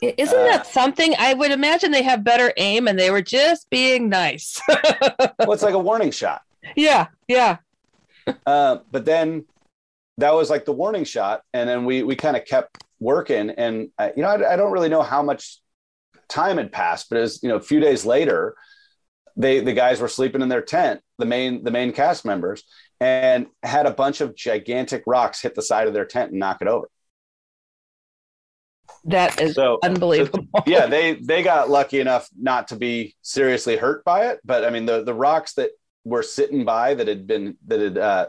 [0.01, 1.13] Isn't Uh, that something?
[1.17, 4.61] I would imagine they have better aim and they were just being nice.
[4.67, 6.41] well, it's like a warning shot.
[6.75, 7.57] yeah, yeah.
[8.45, 9.45] Uh, but then
[10.17, 13.89] that was like the warning shot, and then we we kind of kept working, and
[13.97, 15.59] uh, you know I, I don't really know how much
[16.33, 18.55] time had passed, but as you know, a few days later,
[19.37, 22.63] they the guys were sleeping in their tent, the main the main cast members,
[22.99, 26.61] and had a bunch of gigantic rocks hit the side of their tent and knock
[26.61, 26.87] it over.
[29.05, 30.45] That is So- unbelievable.
[30.65, 34.69] yeah, they they got lucky enough not to be seriously hurt by it, but I
[34.69, 35.71] mean the the rocks that
[36.05, 38.27] were sitting by that had been that had uh,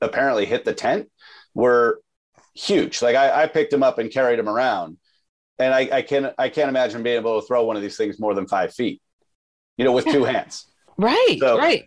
[0.00, 1.10] apparently hit the tent
[1.54, 2.00] were
[2.54, 3.02] huge.
[3.02, 4.98] Like I, I picked them up and carried them around,
[5.60, 8.18] and I, I can I can't imagine being able to throw one of these things
[8.18, 9.00] more than five feet,
[9.76, 10.66] you know, with two hands.
[10.96, 11.84] Right, So- right.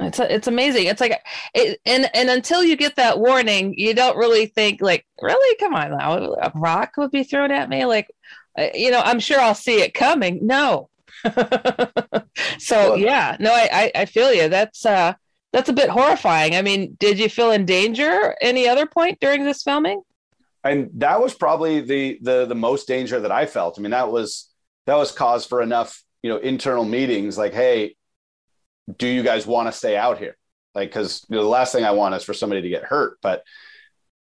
[0.00, 0.86] It's it's amazing.
[0.86, 1.20] It's like
[1.54, 5.72] it, and and until you get that warning, you don't really think like, really, come
[5.74, 7.84] on now, a rock would be thrown at me.
[7.84, 8.10] Like,
[8.58, 10.40] uh, you know, I'm sure I'll see it coming.
[10.42, 10.88] No.
[12.58, 14.48] so yeah, no, I, I I feel you.
[14.48, 15.14] That's uh
[15.52, 16.56] that's a bit horrifying.
[16.56, 20.02] I mean, did you feel in danger any other point during this filming?
[20.64, 23.78] And that was probably the the the most danger that I felt.
[23.78, 24.50] I mean, that was
[24.86, 27.94] that was cause for enough, you know, internal meetings like, hey,
[28.98, 30.36] do you guys want to stay out here?
[30.74, 33.18] Like, because you know, the last thing I want is for somebody to get hurt.
[33.22, 33.44] But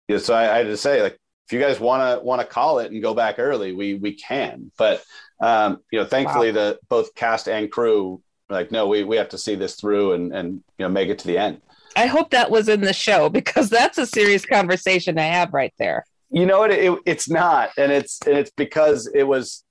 [0.09, 2.41] you know, so I, I had to say, like, if you guys want to want
[2.41, 4.73] to call it and go back early, we we can.
[4.77, 5.05] But
[5.41, 9.39] um, you know, thankfully, the both cast and crew like, no, we we have to
[9.39, 11.61] see this through and and you know make it to the end.
[11.97, 15.73] I hope that was in the show because that's a serious conversation I have right
[15.79, 16.05] there.
[16.31, 19.65] You know what it, it, it's not and it's and it's because it was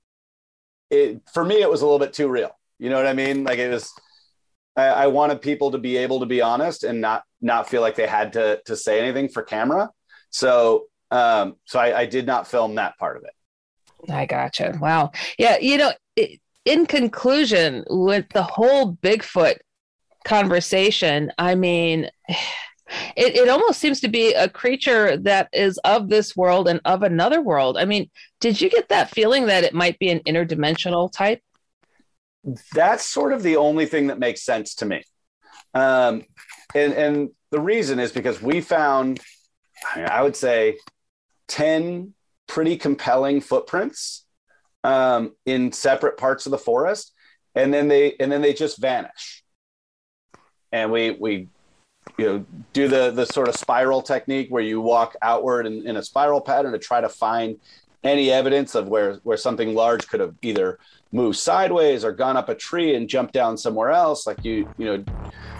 [0.90, 3.44] it for me it was a little bit too real you know what i mean
[3.44, 3.92] like it was
[4.76, 7.96] I, I wanted people to be able to be honest and not not feel like
[7.96, 9.90] they had to to say anything for camera
[10.30, 13.32] so um so i, I did not film that part of it
[14.10, 14.76] I gotcha.
[14.80, 15.12] Wow.
[15.38, 15.58] Yeah.
[15.58, 15.92] You know,
[16.64, 19.56] in conclusion, with the whole Bigfoot
[20.24, 22.08] conversation, I mean,
[23.16, 27.02] it, it almost seems to be a creature that is of this world and of
[27.02, 27.76] another world.
[27.78, 31.40] I mean, did you get that feeling that it might be an interdimensional type?
[32.72, 35.02] that's sort of the only thing that makes sense to me
[35.74, 36.22] um
[36.74, 39.20] and and the reason is because we found
[39.96, 40.76] i would say
[41.48, 42.12] 10
[42.46, 44.26] pretty compelling footprints
[44.82, 47.12] um, in separate parts of the forest
[47.54, 49.42] and then they and then they just vanish
[50.72, 51.48] and we we
[52.18, 55.96] you know do the the sort of spiral technique where you walk outward in, in
[55.96, 57.58] a spiral pattern to try to find
[58.04, 60.78] any evidence of where where something large could have either
[61.12, 64.26] moved sideways or gone up a tree and jumped down somewhere else.
[64.26, 65.04] Like you you know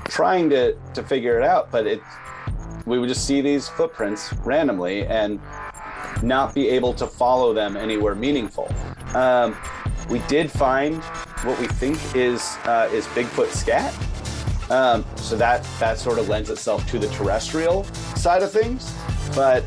[0.05, 2.01] trying to to figure it out but it
[2.87, 5.41] we would just see these footprints randomly and
[6.23, 8.71] not be able to follow them anywhere meaningful.
[9.15, 9.57] Um,
[10.11, 11.03] we did find
[11.45, 13.95] what we think is uh, is bigfoot scat
[14.71, 17.85] um, so that that sort of lends itself to the terrestrial
[18.17, 18.93] side of things
[19.35, 19.65] but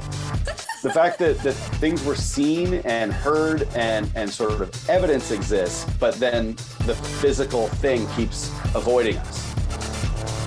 [0.82, 5.86] the fact that, that things were seen and heard and, and sort of evidence exists,
[6.00, 9.54] but then the physical thing keeps avoiding us.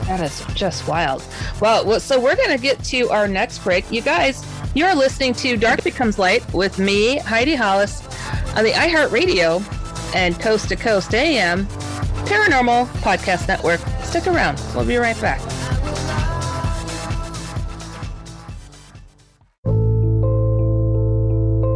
[0.06, 1.22] That is just wild.
[1.60, 3.90] Well, so we're going to get to our next break.
[3.92, 4.44] You guys,
[4.74, 8.02] you're listening to Dark Becomes Light with me, Heidi Hollis,
[8.56, 9.62] on the iHeartRadio
[10.14, 11.66] and Coast to Coast AM
[12.26, 13.80] Paranormal Podcast Network.
[14.10, 14.60] Stick around.
[14.74, 15.40] We'll be right back.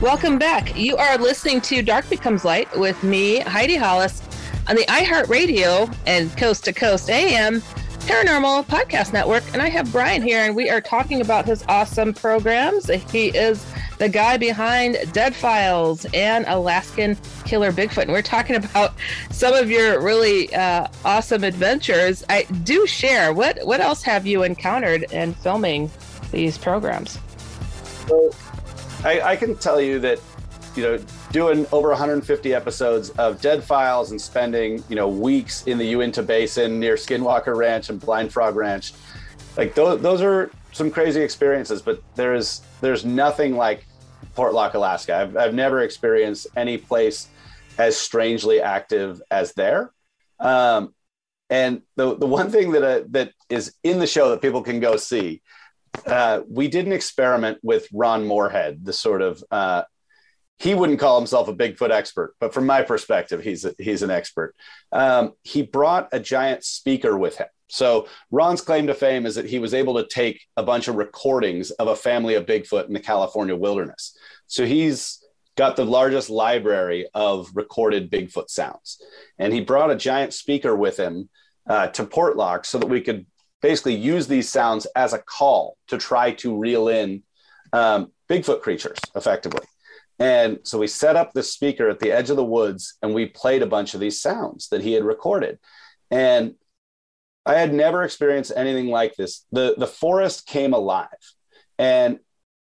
[0.00, 0.78] Welcome back.
[0.78, 4.22] You are listening to Dark Becomes Light with me, Heidi Hollis,
[4.68, 7.60] on the iHeartRadio and Coast to Coast AM
[8.06, 9.42] Paranormal Podcast Network.
[9.52, 12.86] And I have Brian here, and we are talking about his awesome programs.
[13.10, 13.66] He is
[13.98, 18.02] the guy behind Dead Files and Alaskan Killer Bigfoot.
[18.02, 18.94] And we're talking about
[19.32, 22.24] some of your really uh, awesome adventures.
[22.28, 23.32] I do share.
[23.32, 25.90] What what else have you encountered in filming
[26.30, 27.18] these programs?
[29.04, 30.20] I, I can tell you that
[30.74, 30.98] you know
[31.30, 36.22] doing over 150 episodes of Dead Files and spending you know weeks in the Uinta
[36.22, 38.92] Basin near Skinwalker Ranch and Blind Frog Ranch,
[39.56, 41.80] like those those are some crazy experiences.
[41.80, 43.86] But there's there's nothing like
[44.36, 45.16] Portlock, Alaska.
[45.16, 47.28] I've I've never experienced any place
[47.78, 49.92] as strangely active as there.
[50.40, 50.92] Um,
[51.50, 54.80] and the the one thing that uh, that is in the show that people can
[54.80, 55.40] go see
[56.06, 59.82] uh, we did an experiment with Ron Morehead, the sort of uh,
[60.58, 64.10] he wouldn't call himself a Bigfoot expert, but from my perspective, he's a, he's an
[64.10, 64.54] expert.
[64.90, 67.46] Um, he brought a giant speaker with him.
[67.68, 70.96] So Ron's claim to fame is that he was able to take a bunch of
[70.96, 74.16] recordings of a family of Bigfoot in the California wilderness.
[74.46, 75.22] So he's
[75.56, 79.00] got the largest library of recorded Bigfoot sounds,
[79.38, 81.28] and he brought a giant speaker with him
[81.68, 83.26] uh, to Portlock so that we could
[83.60, 87.22] basically use these sounds as a call to try to reel in
[87.72, 89.66] um, Bigfoot creatures effectively.
[90.18, 93.26] And so we set up the speaker at the edge of the woods and we
[93.26, 95.58] played a bunch of these sounds that he had recorded.
[96.10, 96.54] And
[97.46, 99.46] I had never experienced anything like this.
[99.52, 101.06] The, the forest came alive
[101.78, 102.18] and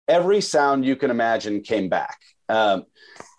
[0.06, 2.18] every sound you can imagine came back.
[2.48, 2.84] Um,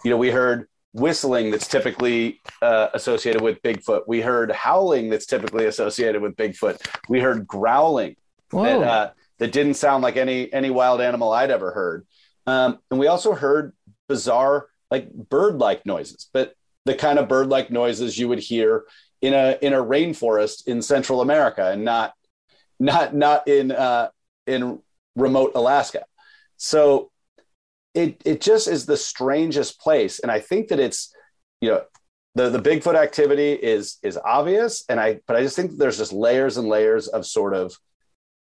[0.03, 0.67] you know, we heard
[0.97, 4.01] whistling that's typically uh, associated with Bigfoot.
[4.07, 6.81] We heard howling that's typically associated with Bigfoot.
[7.07, 8.15] We heard growling
[8.51, 12.05] that, uh, that didn't sound like any any wild animal I'd ever heard.
[12.45, 13.73] Um, and we also heard
[14.07, 18.85] bizarre like bird-like noises, but the kind of bird-like noises you would hear
[19.21, 22.13] in a in a rainforest in Central America, and not
[22.79, 24.09] not not in uh,
[24.45, 24.79] in
[25.15, 26.05] remote Alaska.
[26.55, 27.11] So
[27.97, 31.13] it it just is the strangest place, and I think that it's
[31.61, 31.83] you know
[32.35, 36.13] the the Bigfoot activity is is obvious, and I but I just think there's just
[36.13, 37.75] layers and layers of sort of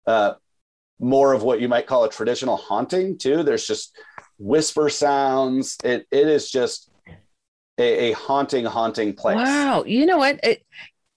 [0.07, 0.35] uh,
[0.99, 3.45] more of what you might call a traditional haunting too.
[3.45, 3.97] There's just
[4.39, 5.77] whisper sounds.
[5.85, 6.91] It it is just
[7.79, 9.37] a, a haunting, haunting place.
[9.37, 10.41] Wow, you know what?
[10.43, 10.67] It,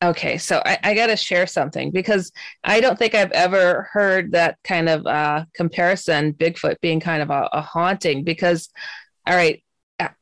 [0.03, 2.31] Okay, so I, I got to share something because
[2.63, 7.31] I don't think I've ever heard that kind of uh, comparison, Bigfoot being kind of
[7.31, 8.23] a, a haunting.
[8.23, 8.69] Because,
[9.25, 9.63] all right,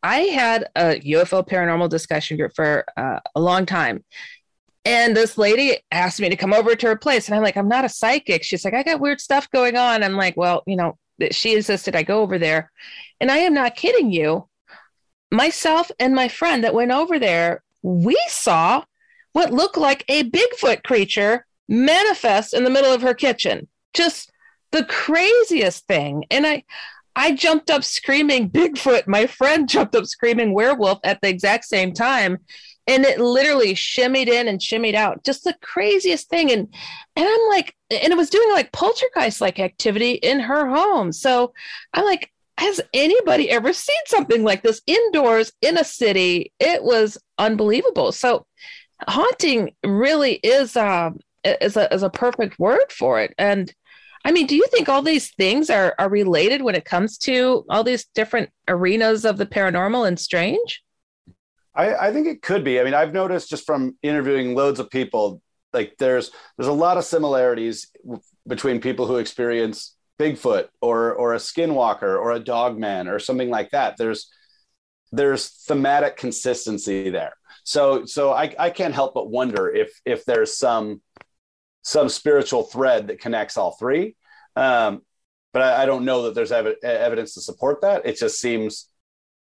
[0.01, 4.05] I had a UFO paranormal discussion group for uh, a long time.
[4.86, 7.28] And this lady asked me to come over to her place.
[7.28, 8.43] And I'm like, I'm not a psychic.
[8.43, 10.03] She's like, I got weird stuff going on.
[10.03, 10.97] I'm like, well, you know,
[11.32, 12.71] she insisted I go over there.
[13.19, 14.47] And I am not kidding you.
[15.32, 18.84] Myself and my friend that went over there, we saw
[19.36, 23.68] what looked like a Bigfoot creature manifest in the middle of her kitchen.
[23.94, 24.32] Just
[24.72, 26.24] the craziest thing.
[26.32, 26.64] And I
[27.18, 29.08] I jumped up screaming Bigfoot.
[29.08, 32.38] My friend jumped up screaming werewolf at the exact same time.
[32.88, 35.26] And it literally shimmied in and shimmied out.
[35.26, 36.50] Just the craziest thing.
[36.50, 36.74] And
[37.18, 41.12] and I'm like, and it was doing like poltergeist like activity in her home.
[41.12, 41.52] So
[41.94, 46.54] I'm like, has anybody ever seen something like this indoors in a city?
[46.58, 48.14] It was unbelievable.
[48.14, 48.46] So
[49.08, 53.34] haunting really is um is a is a perfect word for it.
[53.38, 53.74] And
[54.24, 57.66] I mean, do you think all these things are are related when it comes to
[57.70, 60.84] all these different arenas of the paranormal and strange?
[61.76, 62.80] I, I think it could be.
[62.80, 65.41] I mean, I've noticed just from interviewing loads of people,
[65.74, 67.91] like there's there's a lot of similarities
[68.48, 73.72] between people who experience Bigfoot or or a skinwalker or a dogman or something like
[73.72, 73.98] that.
[73.98, 74.32] There's
[75.12, 77.34] there's thematic consistency there.
[77.66, 81.01] So so I, I can't help but wonder if if there's some
[81.82, 84.16] some spiritual thread that connects all three.
[84.55, 85.01] Um,
[85.51, 88.05] but I, I, don't know that there's ev- evidence to support that.
[88.05, 88.89] It just seems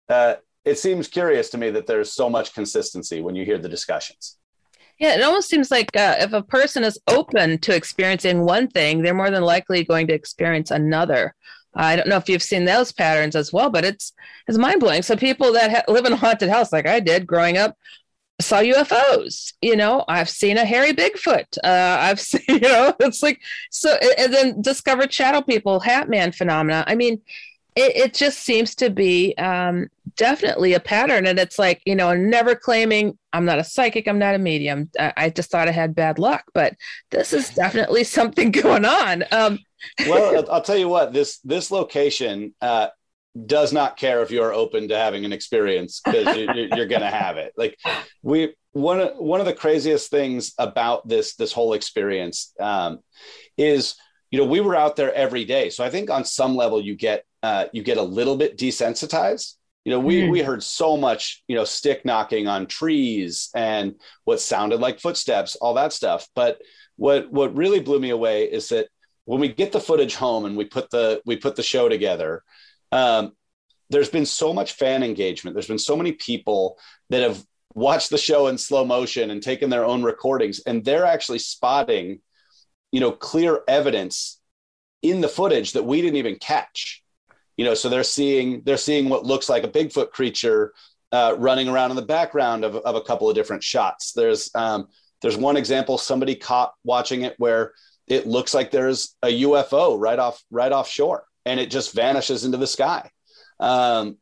[0.09, 3.68] uh, it seems curious to me that there's so much consistency when you hear the
[3.68, 4.39] discussions.
[4.99, 9.03] Yeah, it almost seems like uh, if a person is open to experiencing one thing,
[9.03, 11.35] they're more than likely going to experience another.
[11.75, 14.12] I don't know if you've seen those patterns as well, but it's
[14.47, 15.03] it's mind blowing.
[15.03, 17.77] So people that ha- live in a haunted house, like I did growing up,
[18.41, 19.53] saw UFOs.
[19.62, 21.59] You know, I've seen a hairy Bigfoot.
[21.62, 26.32] Uh, I've seen, you know, it's like so, and then discovered shadow people, Hat Man
[26.32, 26.85] phenomena.
[26.87, 27.20] I mean,
[27.76, 32.14] it, it just seems to be um, definitely a pattern, and it's like you know,
[32.14, 34.91] never claiming I'm not a psychic, I'm not a medium.
[34.99, 36.74] I, I just thought I had bad luck, but
[37.11, 39.24] this is definitely something going on.
[39.32, 39.59] Um,
[40.07, 42.55] well, I'll tell you what this this location.
[42.61, 42.89] Uh,
[43.47, 47.11] does not care if you're open to having an experience because you, you're going to
[47.11, 47.53] have it.
[47.57, 47.78] Like
[48.22, 53.01] we one of one of the craziest things about this this whole experience um,
[53.57, 53.97] is
[54.30, 56.97] you know we were out there every day, so I think on some level you
[56.97, 59.55] get uh, you get a little bit desensitized.
[59.85, 60.30] You know, we mm.
[60.30, 65.57] we heard so much you know stick knocking on trees and what sounded like footsteps,
[65.57, 66.28] all that stuff.
[66.35, 66.59] But
[66.97, 68.89] what what really blew me away is that
[69.24, 72.43] when we get the footage home and we put the we put the show together
[72.95, 73.33] um,
[73.91, 75.55] there's been so much fan engagement.
[75.55, 76.79] There's been so many people
[77.11, 81.05] that have watched the show in slow motion and taken their own recordings, and they're
[81.05, 82.21] actually spotting,
[82.93, 84.41] you know, clear evidence
[85.03, 87.03] in the footage that we didn't even catch.
[87.57, 90.73] You know, so they're seeing they're seeing what looks like a Bigfoot creature
[91.13, 94.13] uh, running around in the background of, of a couple of different shots.
[94.13, 94.89] There's um,
[95.21, 97.73] there's one example somebody caught watching it where
[98.07, 102.59] it looks like there's a UFO right off right offshore and it just vanishes into
[102.59, 103.11] the sky.
[103.61, 104.19] Um,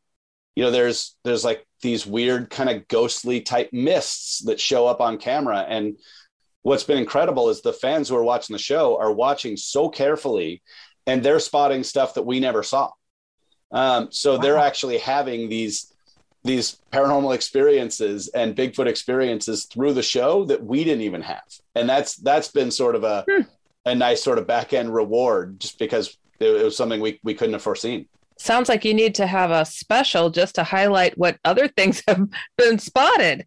[0.55, 5.01] you know, there's there's like these weird kind of ghostly type mists that show up
[5.01, 5.65] on camera.
[5.67, 5.97] And
[6.61, 10.61] what's been incredible is the fans who are watching the show are watching so carefully
[11.05, 12.91] and they're spotting stuff that we never saw.
[13.71, 14.41] Um, so wow.
[14.41, 15.93] they're actually having these
[16.45, 21.43] these paranormal experiences and Bigfoot experiences through the show that we didn't even have.
[21.73, 23.41] And that's that's been sort of a hmm.
[23.85, 27.53] a nice sort of back end reward just because it, was something we, we couldn't
[27.53, 28.07] have foreseen.
[28.37, 32.27] Sounds like you need to have a special just to highlight what other things have
[32.57, 33.45] been spotted.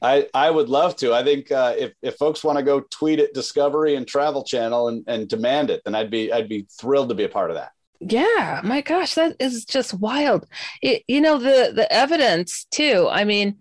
[0.00, 1.12] I, I would love to.
[1.12, 4.88] I think uh, if, if folks want to go tweet at Discovery and Travel Channel
[4.88, 7.56] and, and demand it, then I'd be I'd be thrilled to be a part of
[7.56, 7.72] that.
[8.00, 10.46] Yeah, my gosh, that is just wild.
[10.82, 13.08] It, you know the the evidence too.
[13.10, 13.56] I mean,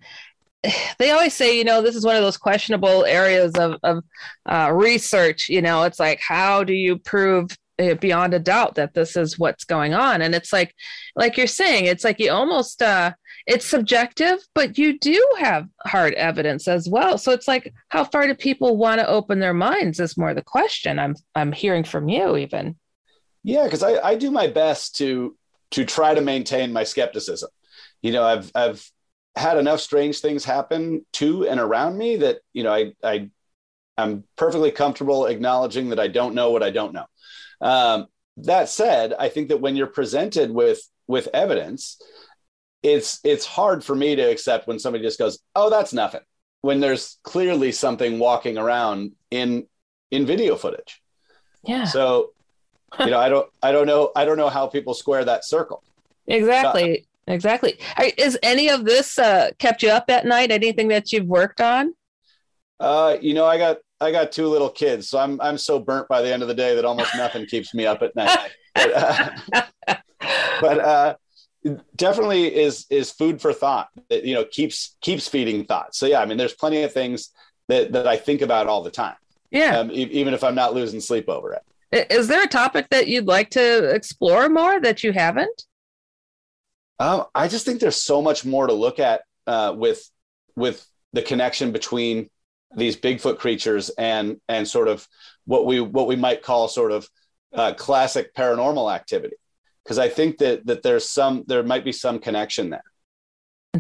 [1.00, 4.04] they always say, you know, this is one of those questionable areas of of
[4.46, 5.50] uh, research.
[5.50, 9.64] You know, it's like how do you prove beyond a doubt that this is what's
[9.64, 10.22] going on.
[10.22, 10.74] And it's like
[11.16, 13.14] like you're saying it's like you almost uh
[13.46, 17.18] it's subjective but you do have hard evidence as well.
[17.18, 20.42] So it's like how far do people want to open their minds is more the
[20.42, 22.76] question i'm i'm hearing from you even.
[23.44, 25.36] Yeah because I, I do my best to
[25.72, 27.50] to try to maintain my skepticism.
[28.02, 28.92] You know i've i've
[29.38, 33.30] had enough strange things happen to and around me that you know i i
[33.98, 37.06] i'm perfectly comfortable acknowledging that i don't know what i don't know
[37.62, 42.00] um, that said, I think that when you're presented with with evidence,
[42.84, 46.22] it's it's hard for me to accept when somebody just goes, "Oh, that's nothing,"
[46.62, 49.68] when there's clearly something walking around in
[50.12, 51.02] in video footage.
[51.64, 51.86] Yeah.
[51.86, 52.32] So,
[53.00, 55.84] you know, I don't I don't know I don't know how people square that circle.
[56.28, 57.06] Exactly.
[57.28, 57.80] So, exactly.
[58.18, 60.52] Is any of this uh, kept you up at night?
[60.52, 61.94] Anything that you've worked on?
[62.80, 66.08] Uh, you know, I got I got two little kids, so I'm I'm so burnt
[66.08, 68.52] by the end of the day that almost nothing keeps me up at night.
[68.76, 69.30] But, uh,
[70.62, 71.16] but uh,
[71.96, 73.90] definitely is is food for thought.
[74.10, 75.96] That you know keeps keeps feeding thought.
[75.96, 77.30] So yeah, I mean, there's plenty of things
[77.68, 79.16] that that I think about all the time.
[79.52, 81.64] Yeah, um, e- even if I'm not losing sleep over it.
[82.12, 85.64] Is there a topic that you'd like to explore more that you haven't?
[87.00, 90.08] Um, I just think there's so much more to look at uh, with
[90.56, 92.30] with the connection between
[92.76, 95.08] these Bigfoot creatures and and sort of
[95.46, 97.08] what we what we might call sort of
[97.54, 99.36] uh, classic paranormal activity
[99.88, 102.84] because I think that that there's some there might be some connection there.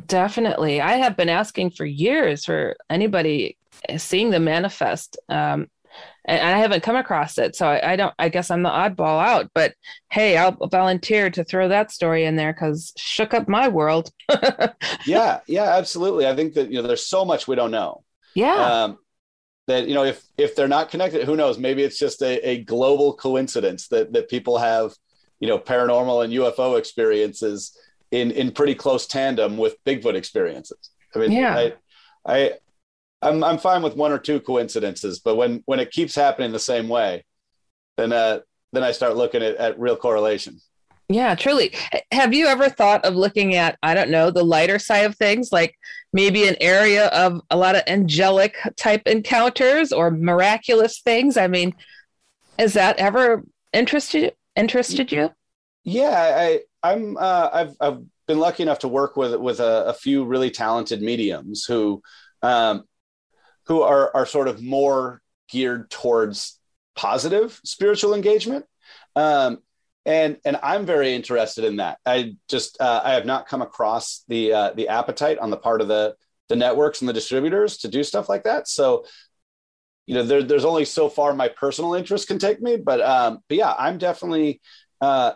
[0.08, 3.58] Definitely, I have been asking for years for anybody
[3.98, 5.68] seeing the manifest, um,
[6.24, 7.56] and I haven't come across it.
[7.56, 8.14] So I, I, don't.
[8.20, 9.50] I guess I'm the oddball out.
[9.54, 9.74] But
[10.10, 14.12] hey, I'll volunteer to throw that story in there because shook up my world.
[15.06, 16.28] yeah, yeah, absolutely.
[16.28, 18.04] I think that you know there's so much we don't know.
[18.38, 18.84] Yeah.
[18.84, 19.00] Um,
[19.66, 21.58] that you know, if if they're not connected, who knows?
[21.58, 24.94] Maybe it's just a, a global coincidence that that people have,
[25.40, 27.76] you know, paranormal and UFO experiences
[28.12, 30.92] in in pretty close tandem with Bigfoot experiences.
[31.16, 31.56] I mean, yeah.
[31.56, 31.74] I,
[32.26, 32.52] I
[33.24, 36.60] I'm I'm fine with one or two coincidences, but when when it keeps happening the
[36.60, 37.26] same way,
[37.98, 40.62] then uh then I start looking at, at real correlation.
[41.10, 41.74] Yeah, truly.
[42.12, 45.54] Have you ever thought of looking at, I don't know, the lighter side of things,
[45.54, 45.74] like
[46.18, 51.38] maybe an area of a lot of angelic type encounters or miraculous things?
[51.38, 51.76] I mean,
[52.57, 55.30] has that ever interested interested you?
[55.84, 59.93] Yeah, I I'm uh, I've I've been lucky enough to work with with a, a
[59.93, 62.01] few really talented mediums who
[62.41, 62.84] um,
[63.68, 66.59] who are are sort of more geared towards
[66.95, 68.65] positive spiritual engagement.
[69.15, 69.59] Um,
[70.08, 71.99] and and I'm very interested in that.
[72.05, 75.82] I just uh, I have not come across the uh, the appetite on the part
[75.82, 76.16] of the
[76.47, 78.70] the networks and the distributors to do stuff like that.
[78.70, 79.05] So,
[80.05, 82.78] you know, there, there's only so far my personal interest can take me.
[82.78, 84.62] But um, but yeah, I'm definitely
[85.01, 85.34] uh,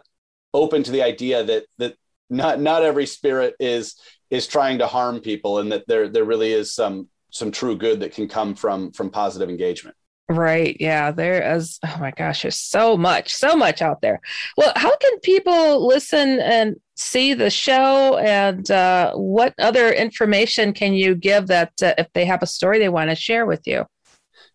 [0.54, 1.96] open to the idea that that
[2.30, 3.96] not not every spirit is
[4.30, 8.00] is trying to harm people, and that there there really is some some true good
[8.00, 9.98] that can come from from positive engagement.
[10.32, 10.78] Right.
[10.80, 11.12] Yeah.
[11.12, 14.22] There is, oh my gosh, there's so much, so much out there.
[14.56, 18.18] Well, how can people listen and see the show?
[18.18, 22.80] And uh, what other information can you give that uh, if they have a story
[22.80, 23.86] they want to share with you?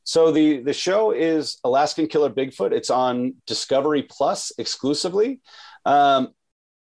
[0.04, 2.72] So the the show is Alaskan Killer Bigfoot.
[2.72, 5.40] It's on Discovery Plus exclusively.
[5.84, 6.28] Um,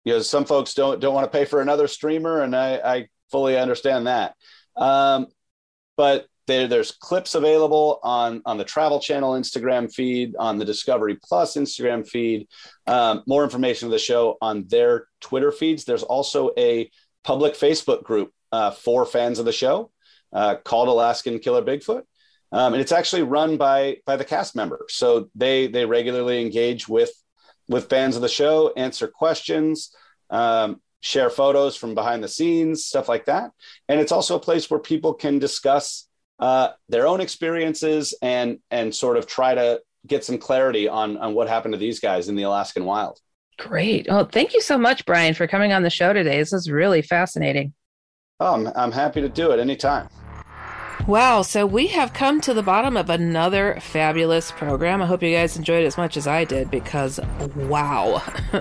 [0.06, 3.08] you know, some folks don't don't want to pay for another streamer, and I, I
[3.30, 4.36] fully understand that.
[4.78, 5.28] Um,
[5.98, 11.18] but there, there's clips available on on the Travel Channel Instagram feed, on the Discovery
[11.24, 12.48] Plus Instagram feed.
[12.88, 15.86] Um, more information of the show on their Twitter feeds.
[15.86, 16.90] There's also a
[17.24, 19.92] public Facebook group uh, for fans of the show
[20.34, 22.04] uh, called Alaskan Killer Bigfoot.
[22.52, 24.96] Um, and it's actually run by by the cast members.
[24.96, 27.12] So they they regularly engage with
[27.68, 29.96] with fans of the show, answer questions,
[30.32, 33.52] um, share photos from behind the scenes, stuff like that.
[33.88, 36.09] And it's also a place where people can discuss
[36.40, 41.34] uh, their own experiences and and sort of try to get some clarity on on
[41.34, 43.20] what happened to these guys in the Alaskan wild.
[43.58, 44.08] Great.
[44.10, 46.38] Well, thank you so much, Brian, for coming on the show today.
[46.38, 47.74] This is really fascinating.
[48.40, 50.08] Oh, I'm, I'm happy to do it anytime.
[51.08, 55.02] Wow, so we have come to the bottom of another fabulous program.
[55.02, 57.20] I hope you guys enjoyed it as much as I did because
[57.56, 58.22] wow.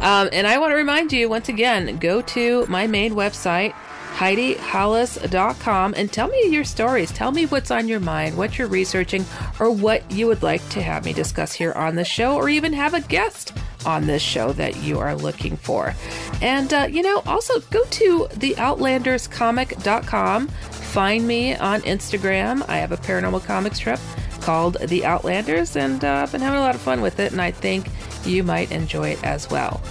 [0.00, 3.74] um, and I want to remind you once again go to my main website,
[4.16, 7.12] HeidiHollis.com and tell me your stories.
[7.12, 9.26] Tell me what's on your mind, what you're researching,
[9.60, 12.72] or what you would like to have me discuss here on the show, or even
[12.72, 13.52] have a guest
[13.84, 15.94] on this show that you are looking for.
[16.40, 20.48] And, uh, you know, also go to theoutlanderscomic.com.
[20.48, 22.66] Find me on Instagram.
[22.70, 24.00] I have a paranormal comic strip
[24.40, 27.42] called The Outlanders, and uh, I've been having a lot of fun with it, and
[27.42, 27.90] I think
[28.24, 29.82] you might enjoy it as well.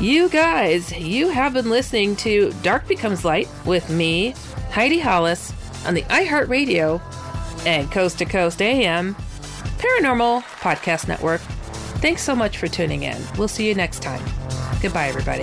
[0.00, 4.32] You guys, you have been listening to Dark Becomes Light with me,
[4.70, 5.52] Heidi Hollis,
[5.84, 7.00] on the iHeartRadio
[7.66, 9.16] and Coast to Coast AM
[9.78, 11.40] Paranormal Podcast Network.
[12.00, 13.20] Thanks so much for tuning in.
[13.36, 14.24] We'll see you next time.
[14.80, 15.42] Goodbye, everybody.